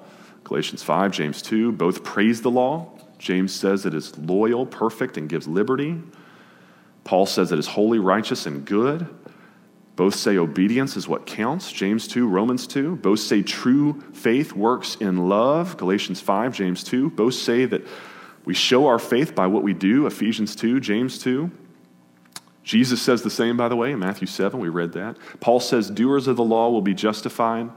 Galatians 0.51 0.83
5, 0.83 1.11
James 1.13 1.41
2, 1.41 1.71
both 1.71 2.03
praise 2.03 2.41
the 2.41 2.51
law. 2.51 2.89
James 3.17 3.53
says 3.53 3.85
it 3.85 3.93
is 3.93 4.17
loyal, 4.17 4.65
perfect, 4.65 5.15
and 5.15 5.29
gives 5.29 5.47
liberty. 5.47 5.97
Paul 7.05 7.25
says 7.25 7.53
it 7.53 7.59
is 7.59 7.67
holy, 7.67 7.99
righteous, 7.99 8.45
and 8.45 8.65
good. 8.65 9.07
Both 9.95 10.15
say 10.15 10.35
obedience 10.35 10.97
is 10.97 11.07
what 11.07 11.25
counts. 11.25 11.71
James 11.71 12.05
2, 12.05 12.27
Romans 12.27 12.67
2. 12.67 12.97
Both 12.97 13.21
say 13.21 13.41
true 13.41 14.01
faith 14.11 14.51
works 14.51 14.95
in 14.95 15.29
love. 15.29 15.77
Galatians 15.77 16.19
5, 16.19 16.53
James 16.53 16.83
2. 16.83 17.11
Both 17.11 17.35
say 17.35 17.65
that 17.67 17.87
We 18.43 18.53
show 18.53 18.87
our 18.87 18.99
faith 18.99 19.33
by 19.33 19.47
what 19.47 19.63
we 19.63 19.73
do, 19.73 20.05
Ephesians 20.05 20.53
2, 20.57 20.81
James 20.81 21.17
2. 21.19 21.49
Jesus 22.65 23.01
says 23.01 23.21
the 23.21 23.29
same, 23.29 23.55
by 23.55 23.69
the 23.69 23.77
way, 23.77 23.93
in 23.93 23.99
Matthew 23.99 24.27
7. 24.27 24.59
We 24.59 24.67
read 24.67 24.91
that. 24.91 25.15
Paul 25.39 25.61
says, 25.61 25.89
Doers 25.89 26.27
of 26.27 26.35
the 26.35 26.43
law 26.43 26.69
will 26.71 26.81
be 26.81 26.93
justified. 26.93 27.69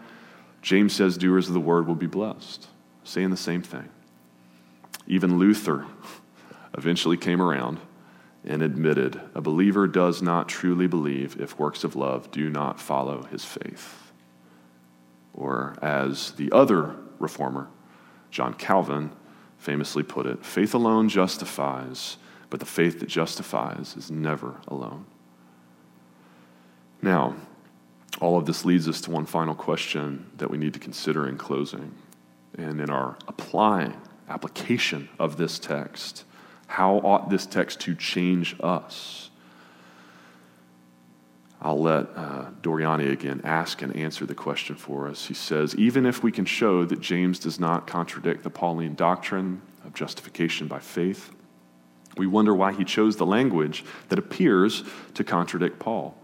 James 0.64 0.94
says, 0.94 1.18
Doers 1.18 1.46
of 1.46 1.52
the 1.52 1.60
word 1.60 1.86
will 1.86 1.94
be 1.94 2.06
blessed. 2.06 2.66
Saying 3.04 3.28
the 3.28 3.36
same 3.36 3.60
thing. 3.60 3.90
Even 5.06 5.38
Luther 5.38 5.84
eventually 6.78 7.18
came 7.18 7.42
around 7.42 7.78
and 8.42 8.62
admitted 8.62 9.20
a 9.34 9.42
believer 9.42 9.86
does 9.86 10.22
not 10.22 10.48
truly 10.48 10.86
believe 10.86 11.38
if 11.38 11.58
works 11.58 11.84
of 11.84 11.94
love 11.94 12.30
do 12.30 12.48
not 12.48 12.80
follow 12.80 13.24
his 13.24 13.44
faith. 13.44 14.10
Or, 15.34 15.76
as 15.82 16.30
the 16.32 16.50
other 16.50 16.96
reformer, 17.18 17.68
John 18.30 18.54
Calvin, 18.54 19.12
famously 19.58 20.02
put 20.02 20.24
it, 20.24 20.46
faith 20.46 20.72
alone 20.72 21.10
justifies, 21.10 22.16
but 22.48 22.58
the 22.58 22.66
faith 22.66 23.00
that 23.00 23.08
justifies 23.08 23.96
is 23.98 24.10
never 24.10 24.62
alone. 24.66 25.04
Now, 27.02 27.34
all 28.20 28.38
of 28.38 28.46
this 28.46 28.64
leads 28.64 28.88
us 28.88 29.00
to 29.02 29.10
one 29.10 29.26
final 29.26 29.54
question 29.54 30.30
that 30.36 30.50
we 30.50 30.58
need 30.58 30.74
to 30.74 30.80
consider 30.80 31.28
in 31.28 31.36
closing. 31.36 31.94
And 32.56 32.80
in 32.80 32.90
our 32.90 33.16
applying, 33.26 34.00
application 34.28 35.08
of 35.18 35.36
this 35.36 35.58
text, 35.58 36.24
how 36.66 36.96
ought 36.98 37.28
this 37.28 37.46
text 37.46 37.80
to 37.80 37.94
change 37.94 38.56
us? 38.60 39.30
I'll 41.60 41.80
let 41.80 42.08
uh, 42.14 42.50
Doriani 42.62 43.10
again 43.10 43.40
ask 43.42 43.80
and 43.80 43.96
answer 43.96 44.26
the 44.26 44.34
question 44.34 44.76
for 44.76 45.08
us. 45.08 45.26
He 45.26 45.34
says, 45.34 45.74
even 45.76 46.04
if 46.04 46.22
we 46.22 46.30
can 46.30 46.44
show 46.44 46.84
that 46.84 47.00
James 47.00 47.38
does 47.38 47.58
not 47.58 47.86
contradict 47.86 48.42
the 48.42 48.50
Pauline 48.50 48.94
doctrine 48.94 49.62
of 49.84 49.94
justification 49.94 50.68
by 50.68 50.78
faith, 50.78 51.30
we 52.16 52.26
wonder 52.26 52.54
why 52.54 52.72
he 52.72 52.84
chose 52.84 53.16
the 53.16 53.26
language 53.26 53.84
that 54.08 54.18
appears 54.18 54.84
to 55.14 55.24
contradict 55.24 55.78
Paul. 55.78 56.16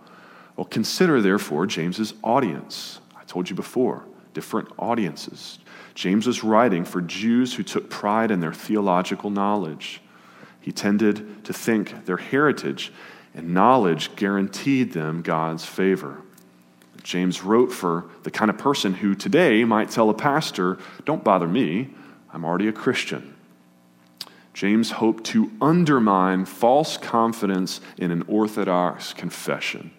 Well, 0.61 0.69
consider, 0.69 1.23
therefore, 1.23 1.65
James's 1.65 2.13
audience. 2.23 3.01
I 3.17 3.25
told 3.25 3.49
you 3.49 3.57
before, 3.57 4.05
different 4.35 4.69
audiences. 4.79 5.59
James 5.95 6.27
was 6.27 6.45
writing 6.45 6.85
for 6.85 7.01
Jews 7.01 7.55
who 7.55 7.63
took 7.63 7.89
pride 7.89 8.31
in 8.31 8.41
their 8.41 8.53
theological 8.53 9.31
knowledge. 9.31 10.03
He 10.61 10.71
tended 10.71 11.47
to 11.47 11.55
think 11.55 12.05
their 12.05 12.19
heritage 12.19 12.93
and 13.33 13.55
knowledge 13.55 14.15
guaranteed 14.17 14.93
them 14.93 15.23
God's 15.23 15.65
favor. 15.65 16.21
James 17.03 17.43
wrote 17.43 17.73
for 17.73 18.11
the 18.25 18.31
kind 18.31 18.51
of 18.51 18.59
person 18.59 18.93
who 18.93 19.15
today 19.15 19.65
might 19.65 19.89
tell 19.89 20.11
a 20.11 20.15
pastor, 20.15 20.77
Don't 21.07 21.25
bother 21.25 21.49
me, 21.49 21.89
I'm 22.35 22.45
already 22.45 22.69
a 22.69 22.73
Christian. 22.73 23.35
James 24.53 24.91
hoped 24.91 25.25
to 25.25 25.51
undermine 25.63 26.45
false 26.45 26.99
confidence 26.99 27.81
in 27.97 28.11
an 28.11 28.25
orthodox 28.29 29.15
confession. 29.15 29.93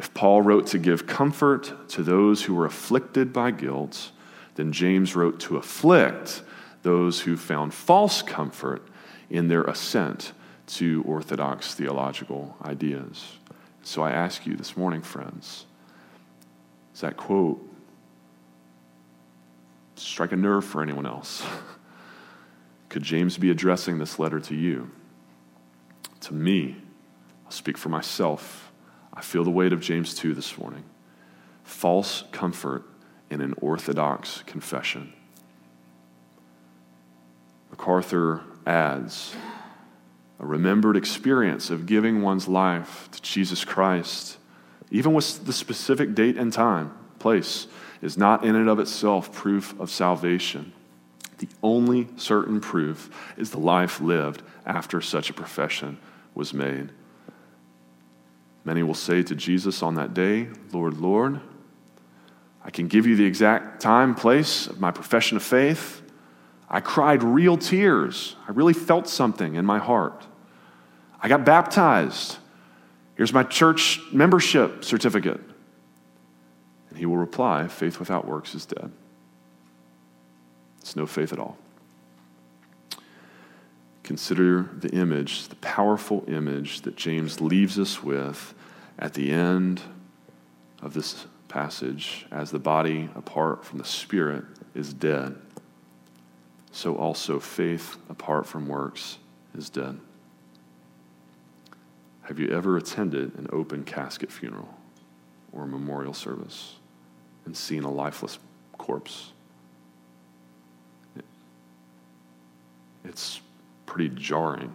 If 0.00 0.14
Paul 0.14 0.40
wrote 0.40 0.68
to 0.68 0.78
give 0.78 1.06
comfort 1.06 1.74
to 1.90 2.02
those 2.02 2.44
who 2.44 2.54
were 2.54 2.64
afflicted 2.64 3.34
by 3.34 3.50
guilt, 3.50 4.12
then 4.54 4.72
James 4.72 5.14
wrote 5.14 5.38
to 5.40 5.58
afflict 5.58 6.42
those 6.80 7.20
who 7.20 7.36
found 7.36 7.74
false 7.74 8.22
comfort 8.22 8.82
in 9.28 9.48
their 9.48 9.62
assent 9.64 10.32
to 10.68 11.02
orthodox 11.06 11.74
theological 11.74 12.56
ideas. 12.64 13.36
So 13.82 14.02
I 14.02 14.12
ask 14.12 14.46
you 14.46 14.56
this 14.56 14.74
morning, 14.74 15.02
friends, 15.02 15.66
does 16.94 17.02
that 17.02 17.18
quote 17.18 17.62
strike 19.96 20.32
a 20.32 20.36
nerve 20.36 20.64
for 20.64 20.82
anyone 20.82 21.04
else? 21.04 21.44
Could 22.88 23.02
James 23.02 23.36
be 23.36 23.50
addressing 23.50 23.98
this 23.98 24.18
letter 24.18 24.40
to 24.40 24.54
you? 24.54 24.90
To 26.20 26.32
me, 26.32 26.78
I'll 27.44 27.52
speak 27.52 27.76
for 27.76 27.90
myself. 27.90 28.69
I 29.12 29.22
feel 29.22 29.44
the 29.44 29.50
weight 29.50 29.72
of 29.72 29.80
James 29.80 30.14
2 30.14 30.34
this 30.34 30.56
morning. 30.58 30.84
False 31.64 32.24
comfort 32.32 32.84
in 33.30 33.40
an 33.40 33.54
orthodox 33.60 34.42
confession. 34.46 35.12
MacArthur 37.70 38.42
adds 38.66 39.34
a 40.38 40.46
remembered 40.46 40.96
experience 40.96 41.70
of 41.70 41.86
giving 41.86 42.22
one's 42.22 42.48
life 42.48 43.08
to 43.12 43.22
Jesus 43.22 43.64
Christ, 43.64 44.38
even 44.90 45.12
with 45.12 45.44
the 45.44 45.52
specific 45.52 46.14
date 46.14 46.36
and 46.36 46.52
time, 46.52 46.92
place, 47.18 47.66
is 48.02 48.16
not 48.16 48.44
in 48.44 48.56
and 48.56 48.68
of 48.68 48.78
itself 48.78 49.32
proof 49.32 49.78
of 49.78 49.90
salvation. 49.90 50.72
The 51.38 51.48
only 51.62 52.08
certain 52.16 52.60
proof 52.60 53.10
is 53.36 53.50
the 53.50 53.58
life 53.58 54.00
lived 54.00 54.42
after 54.66 55.00
such 55.00 55.30
a 55.30 55.34
profession 55.34 55.98
was 56.34 56.52
made. 56.52 56.90
Many 58.64 58.82
will 58.82 58.94
say 58.94 59.22
to 59.22 59.34
Jesus 59.34 59.82
on 59.82 59.94
that 59.94 60.14
day, 60.14 60.48
Lord, 60.72 60.98
Lord, 60.98 61.40
I 62.62 62.70
can 62.70 62.88
give 62.88 63.06
you 63.06 63.16
the 63.16 63.24
exact 63.24 63.80
time, 63.80 64.14
place 64.14 64.66
of 64.66 64.80
my 64.80 64.90
profession 64.90 65.36
of 65.36 65.42
faith. 65.42 66.02
I 66.68 66.80
cried 66.80 67.22
real 67.22 67.56
tears. 67.56 68.36
I 68.46 68.52
really 68.52 68.74
felt 68.74 69.08
something 69.08 69.54
in 69.54 69.64
my 69.64 69.78
heart. 69.78 70.26
I 71.20 71.28
got 71.28 71.44
baptized. 71.44 72.38
Here's 73.14 73.32
my 73.32 73.42
church 73.42 74.00
membership 74.12 74.84
certificate. 74.84 75.40
And 76.90 76.98
he 76.98 77.06
will 77.06 77.16
reply, 77.16 77.66
Faith 77.68 77.98
without 77.98 78.26
works 78.26 78.54
is 78.54 78.66
dead. 78.66 78.92
It's 80.80 80.96
no 80.96 81.06
faith 81.06 81.32
at 81.32 81.38
all. 81.38 81.56
Consider 84.10 84.68
the 84.76 84.88
image, 84.88 85.46
the 85.46 85.54
powerful 85.54 86.24
image 86.26 86.80
that 86.80 86.96
James 86.96 87.40
leaves 87.40 87.78
us 87.78 88.02
with 88.02 88.54
at 88.98 89.14
the 89.14 89.30
end 89.30 89.82
of 90.82 90.94
this 90.94 91.26
passage 91.46 92.26
as 92.32 92.50
the 92.50 92.58
body 92.58 93.08
apart 93.14 93.64
from 93.64 93.78
the 93.78 93.84
spirit 93.84 94.42
is 94.74 94.92
dead. 94.92 95.36
So 96.72 96.96
also 96.96 97.38
faith 97.38 97.98
apart 98.08 98.48
from 98.48 98.66
works 98.66 99.18
is 99.56 99.70
dead. 99.70 100.00
Have 102.22 102.40
you 102.40 102.48
ever 102.48 102.76
attended 102.76 103.38
an 103.38 103.46
open 103.52 103.84
casket 103.84 104.32
funeral 104.32 104.76
or 105.52 105.62
a 105.62 105.68
memorial 105.68 106.14
service 106.14 106.74
and 107.44 107.56
seen 107.56 107.84
a 107.84 107.90
lifeless 107.92 108.40
corpse? 108.76 109.30
It's 113.04 113.40
pretty 113.90 114.14
jarring. 114.14 114.72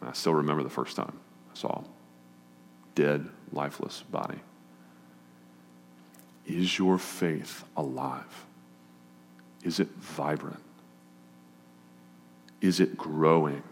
I 0.00 0.12
still 0.12 0.34
remember 0.34 0.62
the 0.62 0.70
first 0.70 0.94
time 0.94 1.18
I 1.52 1.58
saw 1.58 1.80
a 1.80 1.84
dead, 2.94 3.28
lifeless 3.52 4.02
body. 4.02 4.38
Is 6.46 6.78
your 6.78 6.96
faith 6.96 7.64
alive? 7.76 8.46
Is 9.64 9.80
it 9.80 9.88
vibrant? 9.98 10.62
Is 12.60 12.78
it 12.78 12.96
growing? 12.96 13.64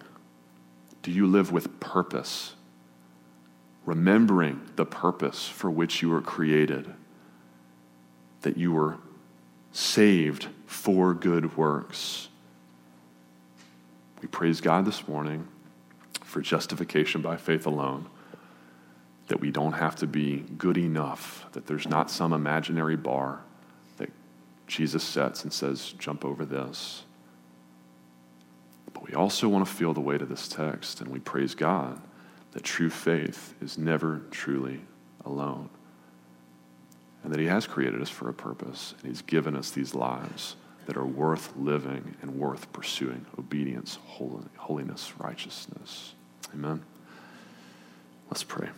Do 1.02 1.12
you 1.12 1.28
live 1.28 1.52
with 1.52 1.78
purpose? 1.78 2.56
Remembering 3.86 4.60
the 4.74 4.84
purpose 4.84 5.46
for 5.46 5.70
which 5.70 6.02
you 6.02 6.08
were 6.08 6.20
created, 6.20 6.92
that 8.42 8.56
you 8.56 8.72
were 8.72 8.98
saved 9.70 10.48
for 10.66 11.14
good 11.14 11.56
works. 11.56 12.28
We 14.28 14.32
praise 14.32 14.60
God 14.60 14.84
this 14.84 15.08
morning 15.08 15.48
for 16.22 16.42
justification 16.42 17.22
by 17.22 17.38
faith 17.38 17.64
alone, 17.64 18.10
that 19.28 19.40
we 19.40 19.50
don't 19.50 19.72
have 19.72 19.96
to 19.96 20.06
be 20.06 20.44
good 20.58 20.76
enough, 20.76 21.46
that 21.52 21.66
there's 21.66 21.88
not 21.88 22.10
some 22.10 22.34
imaginary 22.34 22.94
bar 22.94 23.40
that 23.96 24.10
Jesus 24.66 25.02
sets 25.02 25.44
and 25.44 25.52
says, 25.52 25.94
jump 25.98 26.26
over 26.26 26.44
this. 26.44 27.04
But 28.92 29.08
we 29.08 29.14
also 29.14 29.48
want 29.48 29.66
to 29.66 29.72
feel 29.72 29.94
the 29.94 30.00
weight 30.00 30.20
of 30.20 30.28
this 30.28 30.46
text, 30.46 31.00
and 31.00 31.08
we 31.08 31.20
praise 31.20 31.54
God 31.54 31.98
that 32.52 32.62
true 32.62 32.90
faith 32.90 33.54
is 33.62 33.78
never 33.78 34.20
truly 34.30 34.82
alone. 35.24 35.70
And 37.24 37.32
that 37.32 37.40
He 37.40 37.46
has 37.46 37.66
created 37.66 38.02
us 38.02 38.10
for 38.10 38.28
a 38.28 38.34
purpose, 38.34 38.92
and 38.98 39.08
He's 39.08 39.22
given 39.22 39.56
us 39.56 39.70
these 39.70 39.94
lives 39.94 40.56
that 40.88 40.96
are 40.96 41.04
worth 41.04 41.52
living 41.54 42.16
and 42.22 42.38
worth 42.38 42.72
pursuing 42.72 43.26
obedience, 43.38 43.98
holiness, 44.06 45.12
righteousness. 45.18 46.14
Amen. 46.54 46.82
Let's 48.30 48.42
pray. 48.42 48.70